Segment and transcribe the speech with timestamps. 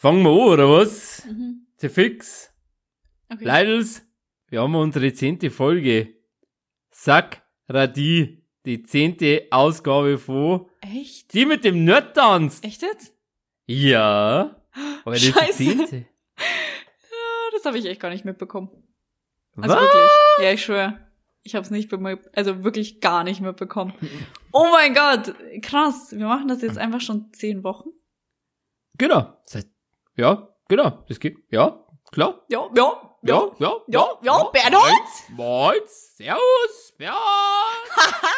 [0.00, 1.24] Fangen wir an, oder was?
[1.26, 1.66] Mhm.
[1.76, 2.52] Sehr fix.
[3.30, 3.44] Okay.
[3.44, 4.02] Leidels,
[4.48, 6.14] wir haben unsere zehnte Folge.
[6.90, 11.32] Sack, Radi, die zehnte Ausgabe von Echt?
[11.34, 12.60] Die mit dem Nerdtanz.
[12.62, 13.12] Echt jetzt?
[13.66, 14.62] Ja.
[15.04, 15.62] Aber das ist Scheiße.
[15.64, 16.06] die zehnte.
[16.38, 18.70] Ah, Das habe ich echt gar nicht mitbekommen.
[19.54, 19.70] Was?
[19.70, 20.10] Also wirklich.
[20.44, 21.08] Ja, ich schwöre.
[21.42, 23.94] Ich habe es nicht bemerkt, also wirklich gar nicht mitbekommen.
[24.52, 26.12] Oh mein Gott, krass.
[26.12, 27.88] Wir machen das jetzt einfach schon zehn Wochen.
[28.98, 29.36] Genau.
[29.44, 29.66] Seit,
[30.18, 31.04] ja, genau.
[31.08, 31.38] Das geht.
[31.50, 32.42] Ja, klar.
[32.48, 35.08] Ja, ja, Ja, ja, ja, ja, Bernhard?
[35.30, 37.18] Moins, Servus, Bernhard.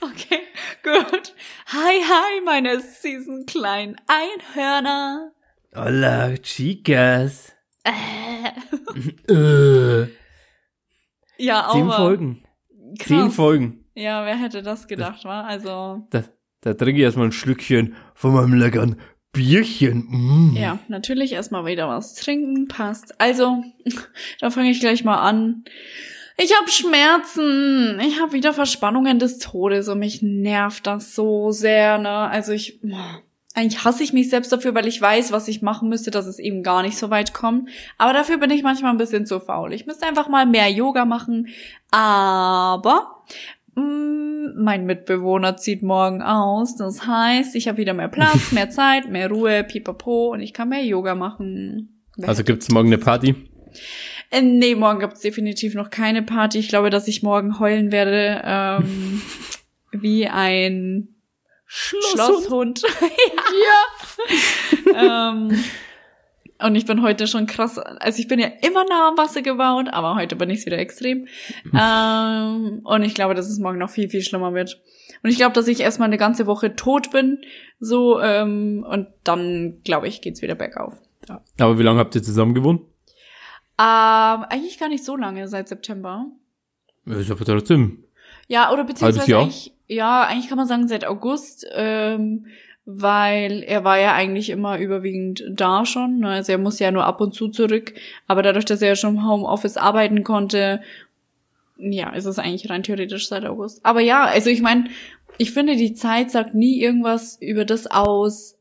[0.00, 0.40] Okay,
[0.82, 1.34] gut.
[1.66, 5.30] Hi, hi, meine süßen kleinen Einhörner.
[5.76, 7.52] Hola, chicas.
[7.84, 9.32] Äh.
[9.32, 10.08] Äh,
[11.38, 12.42] Ja, zehn aber Folgen.
[12.98, 13.06] krass.
[13.08, 13.84] Zehn Folgen.
[13.94, 15.42] Ja, wer hätte das gedacht, wa?
[15.42, 16.24] Also, Da,
[16.62, 19.00] da trinke ich erstmal ein Schlückchen von meinem leckeren
[19.32, 20.06] Bierchen.
[20.08, 20.56] Mm.
[20.56, 23.20] ja, natürlich erstmal wieder was trinken, passt.
[23.20, 23.62] Also,
[24.40, 25.64] da fange ich gleich mal an.
[26.36, 28.00] Ich habe Schmerzen.
[28.00, 32.10] Ich habe wieder Verspannungen des Todes und mich nervt das so sehr, ne?
[32.10, 32.80] Also ich
[33.54, 36.38] eigentlich hasse ich mich selbst dafür, weil ich weiß, was ich machen müsste, dass es
[36.38, 37.68] eben gar nicht so weit kommt.
[37.98, 39.72] Aber dafür bin ich manchmal ein bisschen zu faul.
[39.72, 41.48] Ich müsste einfach mal mehr Yoga machen.
[41.90, 43.22] Aber
[44.56, 46.76] mein Mitbewohner zieht morgen aus.
[46.76, 50.68] Das heißt, ich habe wieder mehr Platz, mehr Zeit, mehr Ruhe, pipapo und ich kann
[50.68, 52.04] mehr Yoga machen.
[52.22, 53.34] Also gibt's morgen eine Party?
[54.30, 56.58] Äh, nee, morgen gibt's definitiv noch keine Party.
[56.58, 59.22] Ich glaube, dass ich morgen heulen werde ähm,
[59.92, 61.08] wie ein
[61.66, 62.82] Schlosshund.
[64.92, 65.30] ja.
[65.30, 65.64] ähm,
[66.62, 69.88] und ich bin heute schon krass, also ich bin ja immer nah am Wasser gebaut,
[69.90, 71.26] aber heute bin ich wieder extrem.
[71.78, 74.80] ähm, und ich glaube, dass es morgen noch viel, viel schlimmer wird.
[75.22, 77.38] Und ich glaube, dass ich erstmal eine ganze Woche tot bin,
[77.78, 80.94] so, ähm, und dann, glaube ich, geht's wieder bergauf.
[81.58, 82.82] Aber wie lange habt ihr zusammen gewohnt?
[83.78, 86.26] Ähm, eigentlich gar nicht so lange, seit September.
[87.06, 88.04] Ist aber trotzdem.
[88.48, 92.46] Ja, oder beziehungsweise eigentlich, ja, eigentlich kann man sagen seit August, ähm,
[92.84, 96.20] weil er war ja eigentlich immer überwiegend da schon.
[96.20, 96.28] Ne?
[96.28, 97.94] Also er muss ja nur ab und zu zurück.
[98.26, 100.80] Aber dadurch, dass er ja schon im Homeoffice arbeiten konnte,
[101.76, 103.84] ja, ist es eigentlich rein theoretisch seit August.
[103.84, 104.84] Aber ja, also ich meine,
[105.38, 108.58] ich finde, die Zeit sagt nie irgendwas über das aus,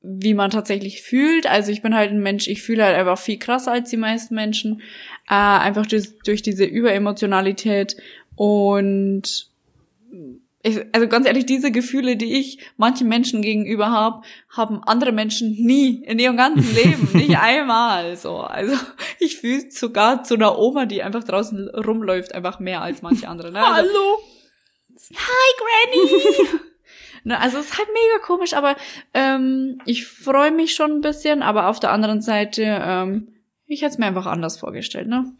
[0.00, 1.46] wie man tatsächlich fühlt.
[1.46, 4.34] Also ich bin halt ein Mensch, ich fühle halt einfach viel krasser als die meisten
[4.34, 4.80] Menschen.
[5.28, 7.96] Äh, einfach durch, durch diese Überemotionalität
[8.34, 9.50] und
[10.64, 15.52] ich, also ganz ehrlich, diese Gefühle, die ich manchen Menschen gegenüber habe, haben andere Menschen
[15.52, 18.38] nie in ihrem ganzen Leben, nicht einmal so.
[18.38, 18.76] Also
[19.18, 23.50] ich fühle sogar zu einer Oma, die einfach draußen rumläuft, einfach mehr als manche andere.
[23.50, 23.64] Ne?
[23.64, 24.18] Also, Hallo.
[25.14, 26.48] Hi Granny!
[27.24, 28.76] ne, also es ist halt mega komisch, aber
[29.14, 33.31] ähm, ich freue mich schon ein bisschen, aber auf der anderen Seite, ähm,
[33.72, 35.32] ich hätte es mir einfach anders vorgestellt, ne?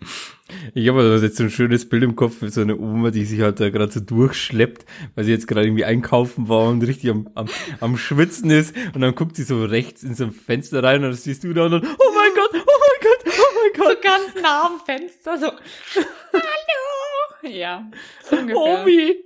[0.75, 3.25] Ich habe also jetzt so ein schönes Bild im Kopf mit so einer Oma, die
[3.25, 4.85] sich halt da gerade so durchschleppt,
[5.15, 7.49] weil sie jetzt gerade irgendwie einkaufen war und richtig am, am,
[7.81, 8.75] am Schwitzen ist.
[8.95, 11.53] Und dann guckt sie so rechts in so ein Fenster rein und dann siehst du
[11.53, 14.67] da und dann, oh mein Gott, oh mein Gott, oh mein So Gott, ganz nah
[14.67, 15.47] am Fenster, so.
[15.47, 17.51] Hallo!
[17.51, 17.91] Ja,
[18.23, 18.57] so ungefähr.
[18.57, 19.17] Omi.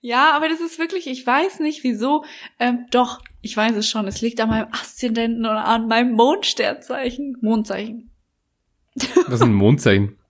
[0.00, 2.24] Ja, aber das ist wirklich, ich weiß nicht wieso.
[2.58, 4.06] Ähm, doch, ich weiß es schon.
[4.06, 7.38] Es liegt an meinem Aszendenten oder an meinem Mondsternzeichen.
[7.40, 8.13] Mondzeichen.
[8.94, 10.16] Was ist ein Mondzeichen?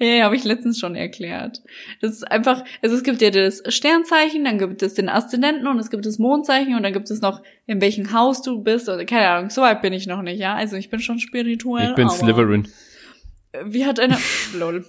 [0.00, 1.60] Ja, ja habe ich letztens schon erklärt.
[2.00, 5.78] Das ist einfach, also es gibt ja das Sternzeichen, dann gibt es den Aszendenten und
[5.80, 9.04] es gibt das Mondzeichen und dann gibt es noch, in welchem Haus du bist oder
[9.04, 10.54] keine Ahnung, so weit bin ich noch nicht, ja.
[10.54, 11.90] Also ich bin schon spirituell.
[11.90, 12.68] Ich bin Slytherin.
[13.64, 14.18] Wie hat einer,
[14.54, 14.86] lol.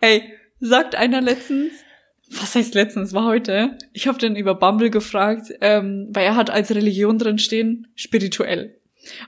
[0.00, 0.22] Ey,
[0.60, 1.72] sagt einer letztens,
[2.30, 6.50] was heißt letztens, war heute, ich habe den über Bumble gefragt, ähm, weil er hat
[6.50, 8.76] als Religion drin stehen, spirituell.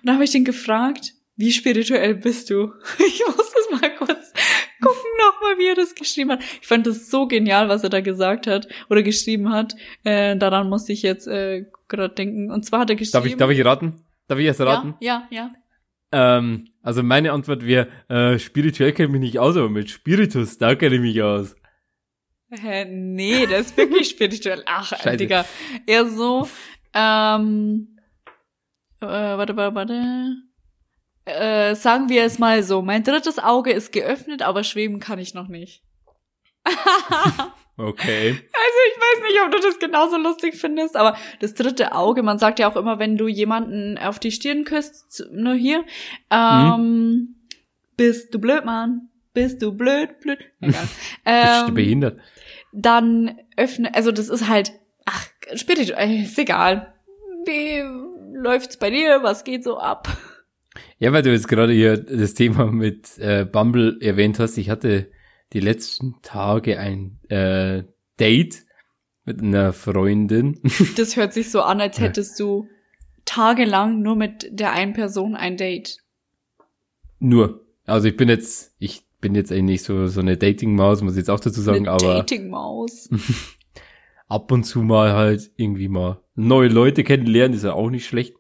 [0.01, 2.73] Und dann habe ich den gefragt, wie spirituell bist du?
[2.99, 4.33] Ich muss das mal kurz
[4.81, 6.43] gucken nochmal, wie er das geschrieben hat.
[6.61, 9.75] Ich fand das so genial, was er da gesagt hat oder geschrieben hat.
[10.05, 12.51] Äh, daran musste ich jetzt äh, gerade denken.
[12.51, 13.13] Und zwar hat er geschrieben.
[13.13, 14.05] Darf ich, darf ich raten?
[14.29, 14.95] Darf ich erst raten?
[15.01, 15.51] Ja, ja, ja.
[16.13, 20.59] Ähm, also meine Antwort wäre, äh, spirituell kenne ich mich nicht aus, aber mit Spiritus,
[20.59, 21.57] da kenne ich mich aus.
[22.49, 24.63] Hä, nee, der ist wirklich spirituell.
[24.67, 25.17] Ach, Scheiße.
[25.17, 25.45] Digga.
[25.85, 26.49] Eher so,
[26.95, 27.99] ähm,
[29.01, 30.37] äh, warte, warte, warte.
[31.27, 32.83] Äh, sagen wir es mal so.
[32.83, 35.83] Mein drittes Auge ist geöffnet, aber schweben kann ich noch nicht.
[37.79, 38.31] Okay.
[38.31, 42.39] Also ich weiß nicht, ob du das genauso lustig findest, aber das dritte Auge, man
[42.39, 45.85] sagt ja auch immer, wenn du jemanden auf die Stirn küsst, nur hier,
[46.31, 47.37] ähm,
[47.99, 49.11] bist du blöd, Mann.
[49.35, 50.39] Bist du blöd, blöd.
[50.63, 50.89] Egal.
[51.25, 52.19] Bist du ähm, behindert?
[52.77, 54.73] dann öffne, also das ist halt,
[55.07, 56.93] ach, spirituell, ist egal.
[57.47, 57.83] Wie
[58.37, 59.23] läuft's bei dir?
[59.23, 60.09] Was geht so ab?
[60.99, 64.57] Ja, weil du jetzt gerade hier das Thema mit äh, Bumble erwähnt hast.
[64.59, 65.11] Ich hatte
[65.53, 67.85] die letzten Tage ein äh,
[68.19, 68.65] Date
[69.25, 70.61] mit einer Freundin.
[70.97, 72.69] Das hört sich so an, als hättest du
[73.25, 75.99] tagelang nur mit der einen Person ein Date.
[77.19, 77.65] Nur.
[77.85, 81.31] Also ich bin jetzt, ich bin jetzt eigentlich so, so eine Dating-Maus, muss ich jetzt
[81.31, 83.11] auch dazu sagen, Eine aber Dating-Maus.
[84.29, 88.35] ab und zu mal halt irgendwie mal neue Leute kennenlernen, ist ja auch nicht schlecht.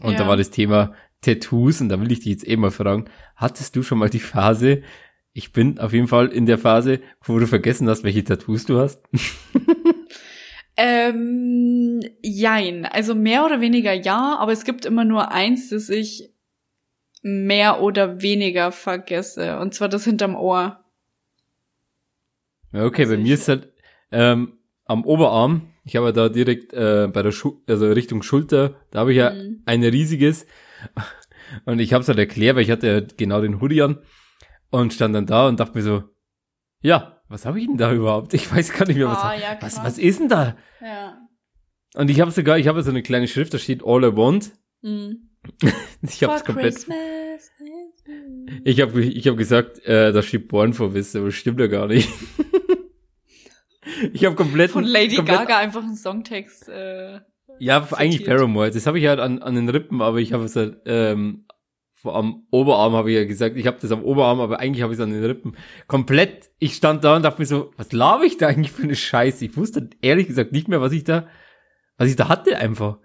[0.00, 0.18] Und Ja.
[0.18, 3.06] da war das Thema Tattoos und da will ich dich jetzt eh mal fragen,
[3.36, 4.82] hattest du schon mal die Phase,
[5.32, 8.78] ich bin auf jeden Fall in der Phase, wo du vergessen hast, welche Tattoos du
[8.78, 9.00] hast?
[10.80, 12.86] Ähm, jein.
[12.86, 16.30] Also mehr oder weniger ja, aber es gibt immer nur eins, das ich
[17.20, 19.58] mehr oder weniger vergesse.
[19.58, 20.84] Und zwar das hinterm Ohr.
[22.72, 23.72] Okay, Also bei mir ist halt
[24.12, 24.52] ähm,
[24.84, 29.00] am Oberarm, ich habe ja da direkt äh, bei der Schu also Richtung Schulter, da
[29.00, 29.62] habe ich ja Mhm.
[29.66, 30.46] ein riesiges
[31.64, 33.98] und ich habe es halt erklärt, weil ich hatte ja genau den Hoodie an
[34.70, 36.04] und stand dann da und dachte mir so,
[36.80, 38.34] ja, was habe ich denn da überhaupt?
[38.34, 40.56] Ich weiß gar nicht mehr, was, Ah, ja, was, was ist denn da?
[40.80, 41.18] Ja.
[41.94, 44.52] Und ich habe sogar, ich habe so eine kleine Schrift, da steht All I Want.
[44.82, 45.28] Mhm.
[46.02, 46.96] Ich habe es komplett, Christmas.
[48.64, 51.86] ich habe ich hab gesagt, äh, da steht Born for This, aber stimmt ja gar
[51.88, 52.08] nicht.
[54.12, 56.68] ich habe komplett Von Lady komplett, Gaga einfach einen Songtext.
[56.68, 57.20] Äh,
[57.58, 58.36] Ja, eigentlich zitiert.
[58.36, 58.70] Paramore.
[58.70, 61.46] Das habe ich halt an, an den Rippen, aber ich habe es halt ähm,
[61.94, 64.92] vor- am Oberarm habe ich ja gesagt, ich habe das am Oberarm, aber eigentlich habe
[64.92, 65.56] ich es an den Rippen.
[65.86, 68.94] Komplett, ich stand da und dachte mir so, was laber ich da eigentlich für eine
[68.96, 69.44] Scheiße?
[69.44, 71.26] Ich wusste ehrlich gesagt nicht mehr, was ich da,
[71.96, 72.98] was ich da hatte einfach.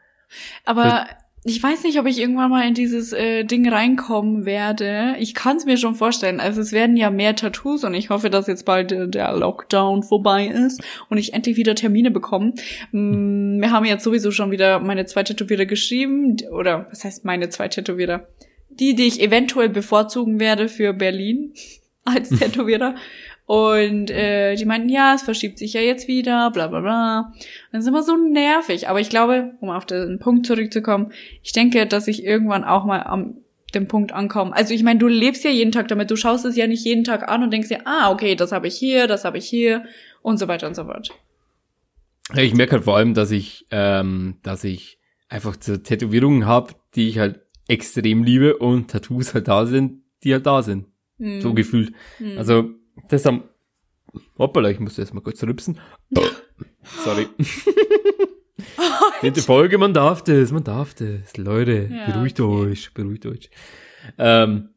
[0.66, 1.08] aber
[1.46, 5.16] ich weiß nicht, ob ich irgendwann mal in dieses äh, Ding reinkommen werde.
[5.20, 6.40] Ich kann es mir schon vorstellen.
[6.40, 10.04] Also es werden ja mehr Tattoos und ich hoffe, dass jetzt bald äh, der Lockdown
[10.04, 12.54] vorbei ist und ich endlich wieder Termine bekomme.
[12.92, 16.38] Mm, Wir haben jetzt sowieso schon wieder meine zwei Tätowierer geschrieben.
[16.52, 18.26] Oder was heißt meine zwei Tätowierer?
[18.70, 21.54] Die, die ich eventuell bevorzugen werde für Berlin
[22.06, 22.96] als Tätowierer.
[23.46, 27.20] Und äh, die meinten, ja, es verschiebt sich ja jetzt wieder, bla bla bla.
[27.20, 27.34] Und
[27.74, 28.88] das ist immer so nervig.
[28.88, 31.12] Aber ich glaube, um auf den Punkt zurückzukommen,
[31.42, 33.36] ich denke, dass ich irgendwann auch mal am
[33.74, 34.56] dem Punkt ankomme.
[34.56, 37.04] Also ich meine, du lebst ja jeden Tag damit, du schaust es ja nicht jeden
[37.04, 39.86] Tag an und denkst dir, ah, okay, das habe ich hier, das habe ich hier
[40.22, 41.10] und so weiter und so fort.
[42.36, 47.10] Ich merke halt vor allem, dass ich, ähm, dass ich einfach so Tätowierungen habe, die
[47.10, 50.86] ich halt extrem liebe und Tattoos halt da sind, die halt da sind.
[51.18, 51.42] Hm.
[51.42, 51.94] So gefühlt.
[52.18, 52.38] Hm.
[52.38, 52.70] Also,
[53.10, 53.44] das am,
[54.38, 55.80] hoppala, ich muss erst mal kurz rübsen.
[57.04, 57.28] Sorry.
[59.22, 61.38] Dritte Folge, man darf das, man darf das.
[61.38, 62.72] Leute, Ja, beruhigt okay.
[62.72, 63.50] euch, beruhigt euch.
[64.18, 64.70] Ähm,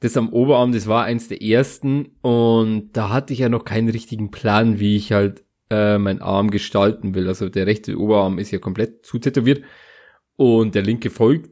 [0.00, 3.88] das am Oberarm, das war eins der ersten und da hatte ich ja noch keinen
[3.88, 7.26] richtigen Plan, wie ich halt äh, meinen Arm gestalten will.
[7.28, 9.64] Also der rechte Oberarm ist ja komplett zutätowiert
[10.36, 11.50] und der linke folgt.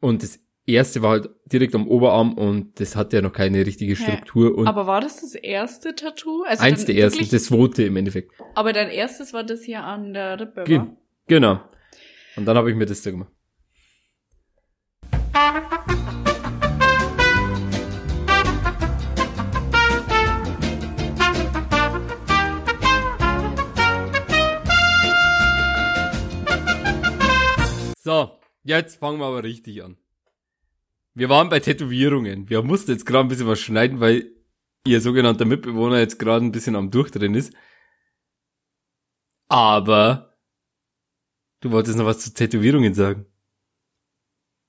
[0.00, 0.38] Und das
[0.74, 4.66] erste war halt direkt am Oberarm und das hatte ja noch keine richtige Struktur und
[4.66, 6.42] aber war das das erste Tattoo?
[6.42, 8.32] Also eins der ersten, wirklich- das zweite im Endeffekt.
[8.54, 10.96] aber dein erstes war das hier an der Rippe, Ge wa?
[11.28, 11.60] genau.
[12.36, 13.30] Und dann habe ich mir das da gemacht.
[28.02, 29.96] So, jetzt fangen wir aber richtig an.
[31.16, 32.50] Wir waren bei Tätowierungen.
[32.50, 34.30] Wir mussten jetzt gerade ein bisschen was schneiden, weil
[34.86, 37.54] ihr sogenannter Mitbewohner jetzt gerade ein bisschen am Durchdrehen ist.
[39.48, 40.36] Aber
[41.60, 43.24] du wolltest noch was zu Tätowierungen sagen.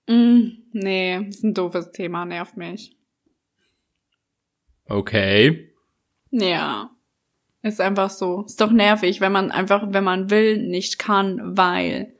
[0.07, 2.97] Mm, nee, ist ein doofes Thema, nervt mich.
[4.85, 5.75] Okay.
[6.31, 6.91] Ja.
[7.61, 8.45] Ist einfach so.
[8.45, 12.16] Ist doch nervig, wenn man einfach, wenn man will, nicht kann, weil.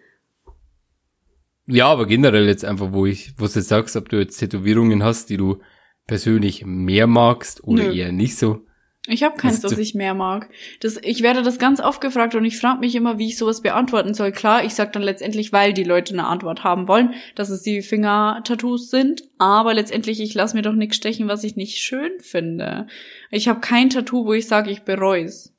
[1.67, 5.03] Ja, aber generell jetzt einfach, wo ich, wo du jetzt sagst, ob du jetzt Tätowierungen
[5.03, 5.59] hast, die du
[6.07, 7.93] persönlich mehr magst oder Nö.
[7.93, 8.62] eher nicht so.
[9.09, 10.50] Ich habe keins, Das- ich mehr mag.
[10.81, 13.62] Das, ich werde das ganz oft gefragt und ich frage mich immer, wie ich sowas
[13.62, 14.33] beantworten soll.
[14.33, 17.81] Klar, ich sag dann letztendlich, weil die Leute eine Antwort haben wollen, dass es die
[17.81, 19.24] Finger-Tattoos sind.
[19.38, 22.88] Aber letztendlich, ich lasse mir doch nichts stechen, was ich nicht schön finde.
[23.31, 25.53] Ich habe kein Tattoo, wo ich sage, ich bereu's.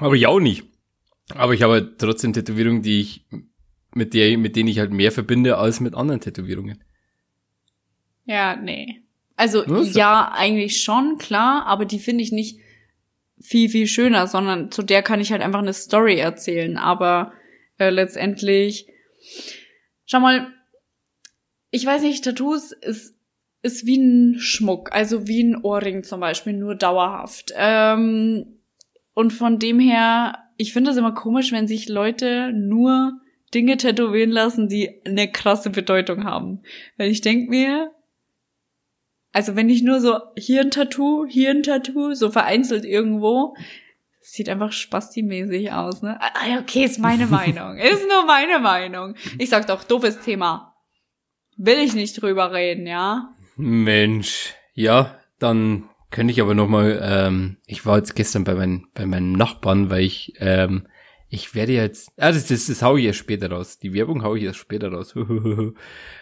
[0.00, 0.64] Aber ich auch nicht.
[1.34, 3.24] Aber ich habe trotzdem Tätowierungen, die ich,
[3.94, 6.82] mit der, mit denen ich halt mehr verbinde als mit anderen Tätowierungen.
[8.26, 9.02] Ja, nee.
[9.36, 9.94] Also Was?
[9.94, 12.60] ja, eigentlich schon, klar, aber die finde ich nicht
[13.40, 16.76] viel, viel schöner, sondern zu der kann ich halt einfach eine Story erzählen.
[16.78, 17.32] Aber
[17.78, 18.86] äh, letztendlich,
[20.06, 20.52] schau mal,
[21.70, 23.16] ich weiß nicht, Tattoos ist,
[23.62, 27.52] ist wie ein Schmuck, also wie ein Ohrring zum Beispiel, nur dauerhaft.
[27.56, 28.60] Ähm,
[29.14, 33.20] und von dem her, ich finde es immer komisch, wenn sich Leute nur
[33.52, 36.62] Dinge tätowieren lassen, die eine krasse Bedeutung haben.
[36.96, 37.92] Weil ich denk mir,
[39.32, 43.54] also wenn ich nur so hier ein Tattoo, hier ein Tattoo, so vereinzelt irgendwo,
[44.20, 46.18] sieht einfach spasti-mäßig aus, ne?
[46.20, 47.76] Ah, okay, ist meine Meinung.
[47.76, 49.14] ist nur meine Meinung.
[49.38, 50.74] Ich sag doch, doofes Thema.
[51.56, 53.34] Will ich nicht drüber reden, ja?
[53.56, 57.00] Mensch, ja, dann könnte ich aber noch mal.
[57.02, 60.86] Ähm, ich war jetzt gestern bei, mein, bei meinem Nachbarn, weil ich ähm,
[61.34, 62.12] ich werde jetzt.
[62.16, 63.78] Ah, das, das, das hau ich erst später raus.
[63.78, 65.16] Die Werbung hau ich erst später raus.
[65.16, 65.24] Auf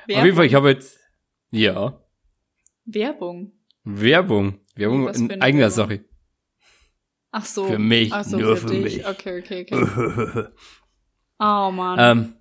[0.07, 0.99] jeden Fall, ich habe jetzt.
[1.51, 2.03] Ja.
[2.87, 3.53] Werbung.
[3.85, 4.61] Werbung.
[4.75, 5.71] Werbung in eigener Werbung?
[5.71, 6.05] Sache.
[7.31, 7.67] Ach so.
[7.67, 8.97] Für mich, Ach so, nur für, für dich.
[8.97, 9.07] mich.
[9.07, 10.47] Okay, okay, okay.
[11.39, 11.99] Oh man.
[11.99, 12.35] Ähm,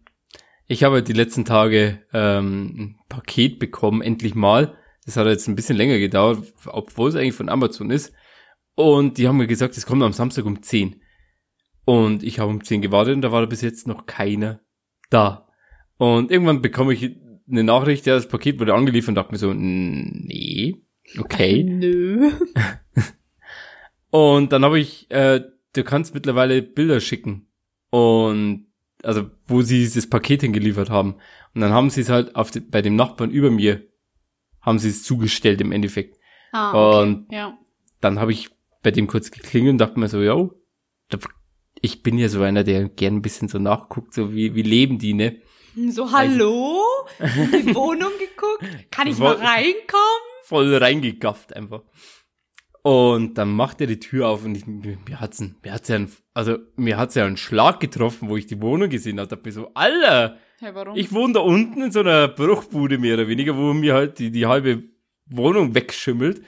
[0.67, 4.77] ich habe die letzten Tage ähm, ein Paket bekommen, endlich mal.
[5.05, 8.13] Das hat jetzt ein bisschen länger gedauert, obwohl es eigentlich von Amazon ist.
[8.75, 11.00] Und die haben mir gesagt, es kommt am Samstag um 10.
[11.85, 14.61] Und ich habe um 10 gewartet und da war bis jetzt noch keiner
[15.09, 15.47] da.
[15.97, 17.17] Und irgendwann bekomme ich
[17.49, 20.83] eine Nachricht, ja, das Paket wurde angeliefert und dachte mir so, nee,
[21.17, 21.63] okay.
[21.67, 22.31] Nö.
[24.11, 25.41] Und dann habe ich, äh,
[25.73, 27.47] du kannst mittlerweile Bilder schicken.
[27.89, 28.67] Und
[29.03, 31.15] also, wo sie das Paket hingeliefert haben.
[31.53, 33.81] Und dann haben sie es halt auf die, bei dem Nachbarn über mir,
[34.61, 36.17] haben sie es zugestellt im Endeffekt.
[36.51, 37.01] Ah, okay.
[37.01, 37.57] Und ja.
[37.99, 38.49] dann habe ich
[38.83, 40.49] bei dem kurz geklingelt und dachte mir so, ja,
[41.81, 44.99] ich bin ja so einer, der gern ein bisschen so nachguckt, so wie, wie leben
[44.99, 45.41] die, ne?
[45.89, 46.81] So, hallo?
[47.19, 48.91] In die Wohnung geguckt?
[48.91, 50.21] Kann ich mal Woll- reinkommen?
[50.43, 51.83] voll reingegafft einfach.
[52.83, 55.87] Und dann macht er die Tür auf und ich, mir, mir hat's, ein, mir hat's
[55.87, 59.29] ja ein, also mir hat's ja einen Schlag getroffen, wo ich die Wohnung gesehen habe.
[59.29, 60.95] Da bin ich so, Alter, Hey, warum?
[60.97, 64.29] ich wohne da unten in so einer Bruchbude mehr oder weniger, wo mir halt die,
[64.31, 64.83] die halbe
[65.27, 66.41] Wohnung wegschimmelt.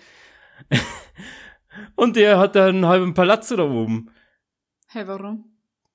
[1.96, 4.10] und der hat da einen halben Palazzo da oben.
[4.94, 5.46] Hey, warum?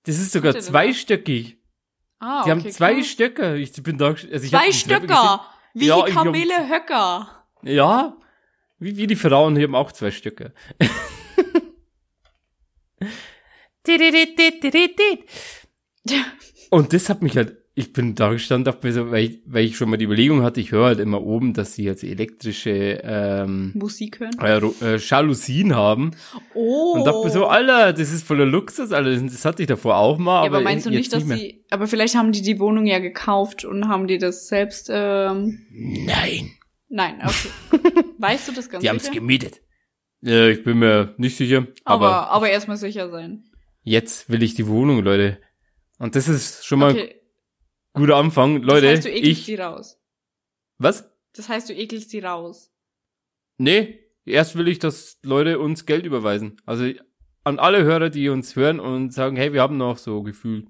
[0.05, 1.57] Das ist sogar zweistöckig.
[2.21, 3.07] Ah, Die okay, haben zwei krass.
[3.07, 3.57] Stöcke.
[3.57, 5.45] Ich bin da, also ich Zwei Stöcker!
[5.75, 7.45] Wie Ja, die ich hab- Kamele Höcker.
[7.63, 8.17] Ja,
[8.79, 10.53] wie, wie die Frauen, die haben auch zwei Stöcke.
[16.71, 19.89] Und das hat mich halt, ich bin da gestanden, dachte weil ich, weil ich schon
[19.89, 24.19] mal die Überlegung hatte, ich höre halt immer oben, dass sie jetzt elektrische ähm, Musik
[24.19, 24.33] hören.
[24.41, 26.11] äh, äh, Jalousien haben.
[26.55, 26.95] Oh.
[26.97, 29.97] Und dachte mir so, Alter, das ist voller Luxus, Alter, das, das hatte ich davor
[29.97, 30.43] auch mal.
[30.43, 31.37] ja, aber meinst du nicht, dass mehr.
[31.37, 35.61] sie, aber vielleicht haben die die Wohnung ja gekauft und haben die das selbst, ähm,
[35.71, 36.51] Nein,
[36.89, 37.81] nein, okay.
[38.19, 39.61] weißt du das ganz die haben es gemietet.
[40.21, 43.45] Ja, ich bin mir nicht sicher, aber, Aber, aber erstmal sicher sein.
[43.85, 45.39] jetzt will ich die Wohnung, Leute.
[46.01, 47.18] Und das ist schon mal Okay,
[47.99, 48.63] guter Anfang.
[48.63, 50.01] Leute, das heißt, du ekelst ich, die raus.
[50.79, 51.11] was?
[51.35, 52.73] Das heißt, du ekelst die raus.
[53.59, 56.61] Nee, erst will ich, dass Leute uns Geld überweisen.
[56.65, 56.91] Also
[57.45, 60.69] an alle Hörer, die uns hören und sagen, hey, wir haben noch so gefühlt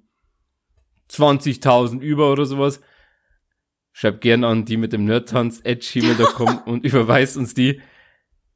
[1.11, 2.81] 20.000 über oder sowas.
[3.93, 7.81] Schreibt gern an die mit dem Nerdtanz at gmail.com und überweist uns die.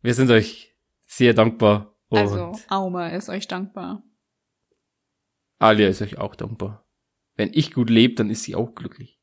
[0.01, 0.77] Wir sind euch
[1.07, 1.97] sehr dankbar.
[2.11, 4.03] Also, Auma ist euch dankbar.
[5.59, 6.82] Alia ist euch auch dankbar.
[7.37, 9.19] Wenn ich gut lebe, dann ist sie auch glücklich.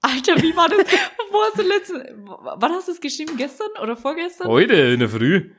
[0.00, 0.78] Alter, wie war das?
[1.30, 3.36] Wo hast du letzte, wann hast du es geschrieben?
[3.36, 4.48] Gestern oder vorgestern?
[4.48, 5.50] Heute in der Früh.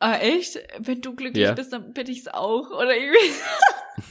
[0.00, 0.58] Ah, echt?
[0.78, 1.52] Wenn du glücklich Ja.
[1.52, 2.70] bist, dann bin ich's auch.
[2.70, 3.18] Oder irgendwie.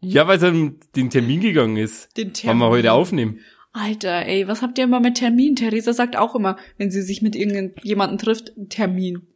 [0.00, 2.16] Ja, weil es um den Termin gegangen ist.
[2.16, 2.60] Den Termin.
[2.62, 3.40] wir heute aufnehmen.
[3.72, 5.56] Alter, ey, was habt ihr immer mit Termin?
[5.56, 9.26] Theresa sagt auch immer, wenn sie sich mit irgendjemandem trifft, Termin.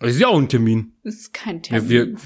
[0.00, 0.96] Das ist ja auch ein Termin.
[1.04, 1.90] Das ist kein Ja, Termin.
[1.90, 2.16] wir,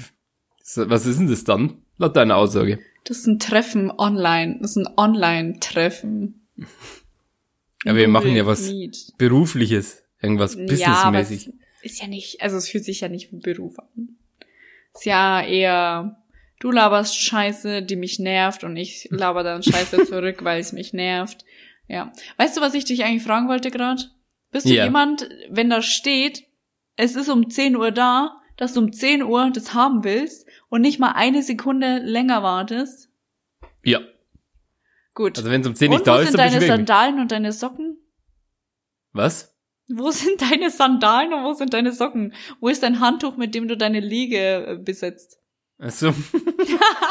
[0.89, 1.81] was ist denn das dann?
[1.97, 2.79] Laut deiner Aussage.
[3.03, 4.57] Das ist ein Treffen online.
[4.61, 6.47] Das ist ein Online-Treffen.
[7.85, 9.13] Ja, wir machen ja was Meet.
[9.17, 10.03] Berufliches.
[10.21, 10.61] Irgendwas Ja,
[11.03, 11.53] aber es businessmäßig.
[11.81, 14.09] ist ja nicht, also es fühlt sich ja nicht wie Beruf an.
[14.93, 16.21] Ist ja eher,
[16.59, 20.93] du laberst Scheiße, die mich nervt und ich laber dann Scheiße zurück, weil es mich
[20.93, 21.43] nervt.
[21.87, 22.13] Ja.
[22.37, 24.03] Weißt du, was ich dich eigentlich fragen wollte gerade?
[24.51, 24.83] Bist du Ja.
[24.83, 26.43] jemand, wenn da steht,
[26.97, 30.81] es ist um 10 Uhr da, dass du um 10 Uhr das haben willst und
[30.81, 33.09] nicht mal eine Sekunde länger wartest?
[33.83, 33.99] Ja.
[35.13, 35.37] Gut.
[35.37, 36.69] Also wenn es um 10 und nicht da wo ist, sind dann deine ich mich.
[36.69, 37.97] Sandalen und deine Socken?
[39.11, 39.53] Was?
[39.89, 42.33] Wo sind deine Sandalen und wo sind deine Socken?
[42.61, 45.39] Wo ist dein Handtuch, mit dem du deine Liege äh, besetzt?
[45.77, 46.13] Also.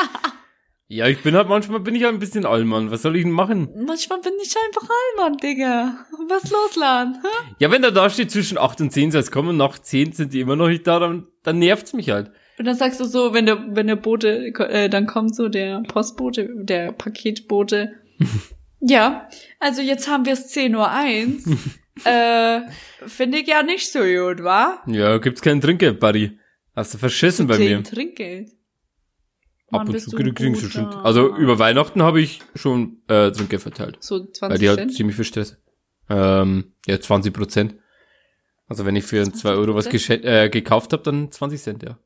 [0.88, 2.90] ja, ich bin halt manchmal bin ich halt ein bisschen Allmann.
[2.90, 3.69] Was soll ich denn machen?
[3.76, 4.88] Manchmal bin ich einfach
[5.19, 6.07] Allmann, Digga.
[6.29, 7.23] Was los, Lan?
[7.59, 10.12] Ja, wenn da da steht zwischen 8 und 10 soll es kommen und nach 10
[10.12, 12.31] sind die immer noch nicht da, dann, dann nervt's mich halt.
[12.61, 15.81] Und dann sagst du so, wenn der, wenn der Bote, äh, dann kommt so der
[15.88, 17.95] Postbote, der Paketbote.
[18.81, 19.26] ja,
[19.59, 21.57] also jetzt haben wir es 10.01 Uhr.
[22.05, 22.61] äh,
[23.09, 24.83] finde ich ja nicht so gut, wa?
[24.87, 26.38] Ja, gibt's kein Trinkgeld, Buddy.
[26.76, 27.83] Hast du verschissen bei mir.
[27.83, 28.50] Trinkgeld.
[29.71, 30.87] Wann Ab und zu du krieg- kriegen sie gut schon.
[30.87, 33.97] Also über Weihnachten habe ich schon äh, Trinkgeld verteilt.
[34.00, 35.57] So Weil 20 die hat ziemlich viel Stress.
[36.11, 37.76] Ähm, ja, 20 Prozent.
[38.69, 39.93] Also wenn ich für 2 Euro was 20%?
[39.93, 41.99] gesche- äh, gekauft habe, dann 20 Cent, ja.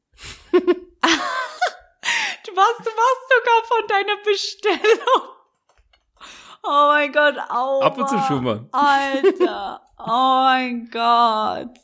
[2.46, 5.34] Du warst, du warst sogar von deiner Bestellung.
[6.62, 7.80] Oh mein Gott, au.
[7.80, 8.68] Ab und zu schon mal.
[8.72, 9.80] Alter.
[9.98, 11.74] Oh mein Gott.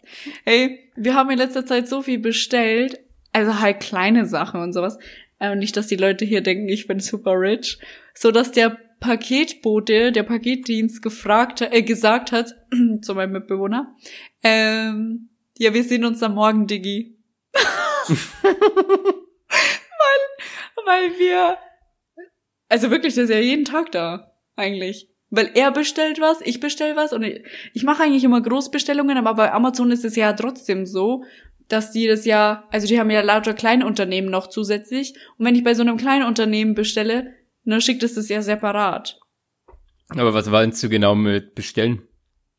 [0.44, 3.00] Hey, wir haben in letzter Zeit so viel bestellt.
[3.32, 4.98] Also halt kleine Sachen und sowas.
[5.38, 7.78] Äh, nicht, dass die Leute hier denken, ich bin super rich.
[8.14, 12.54] So dass der Paketbote, der Paketdienst gefragt, äh, gesagt hat,
[13.02, 13.96] zu meinem Mitbewohner,
[14.42, 17.16] ähm, ja, wir sehen uns am Morgen, Diggi.
[18.08, 18.46] weil,
[20.84, 21.56] weil wir,
[22.68, 25.08] also wirklich, der ist ja jeden Tag da, eigentlich.
[25.30, 29.34] Weil er bestellt was, ich bestell was und ich, ich mache eigentlich immer Großbestellungen, aber
[29.34, 31.24] bei Amazon ist es ja trotzdem so,
[31.68, 35.62] dass die das ja, also die haben ja lauter Kleinunternehmen noch zusätzlich und wenn ich
[35.62, 39.20] bei so einem kleinen Unternehmen bestelle, dann schickt es das ja separat.
[40.08, 42.02] Aber was meinst du genau mit bestellen?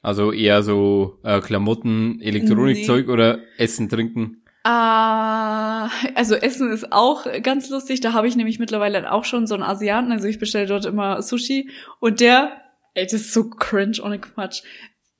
[0.01, 4.40] Also eher so äh, Klamotten, Elektronikzeug oder Essen, Trinken?
[4.63, 8.01] Ah, also Essen ist auch ganz lustig.
[8.01, 10.11] Da habe ich nämlich mittlerweile auch schon so einen Asiaten.
[10.11, 12.61] Also ich bestelle dort immer Sushi und der,
[12.93, 14.61] ey, das ist so cringe ohne Quatsch.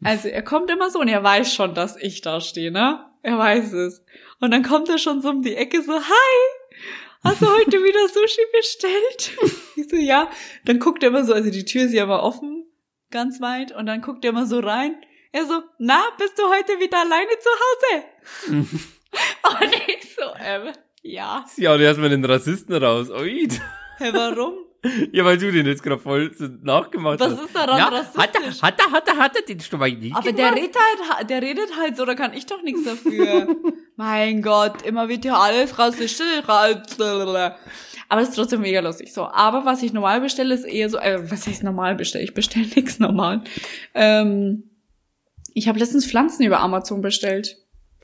[0.04, 3.06] Also er kommt immer so und er weiß schon, dass ich da stehe, ne?
[3.24, 4.04] Er weiß es.
[4.40, 6.38] Und dann kommt er schon so um die Ecke so, hi,
[7.24, 9.52] hast du heute wieder Sushi bestellt?
[9.78, 10.30] Ich so, ja.
[10.66, 12.66] Dann guckt er immer so, also die Tür ist ja immer offen,
[13.10, 14.96] ganz weit, und dann guckt er immer so rein.
[15.32, 18.74] Er so, na, bist du heute wieder alleine zu Hause?
[19.62, 21.46] Und ich so, ähm, ja.
[21.58, 23.10] Ja, und erstmal den Rassisten raus.
[23.10, 23.48] Ui.
[23.98, 24.54] Hä, warum?
[25.12, 26.32] Ja, weil du den jetzt gerade voll
[26.64, 27.46] nachgemacht Was hast.
[27.46, 28.20] ist daran ja, rassistisch?
[28.20, 30.76] Hat er, hat er, hat er, hat er den schon mal nicht Aber der redet
[30.76, 33.56] halt, der redet halt so, da kann ich doch nichts dafür.
[33.96, 36.28] mein Gott, immer wird ja alles rassistisch.
[36.48, 39.14] Aber es ist trotzdem mega lustig.
[39.14, 42.24] So, aber was ich normal bestelle, ist eher so, äh, was heißt normal bestelle?
[42.24, 43.44] Ich bestelle nichts normal.
[43.94, 44.64] Ähm,
[45.54, 47.58] ich habe letztens Pflanzen über Amazon bestellt.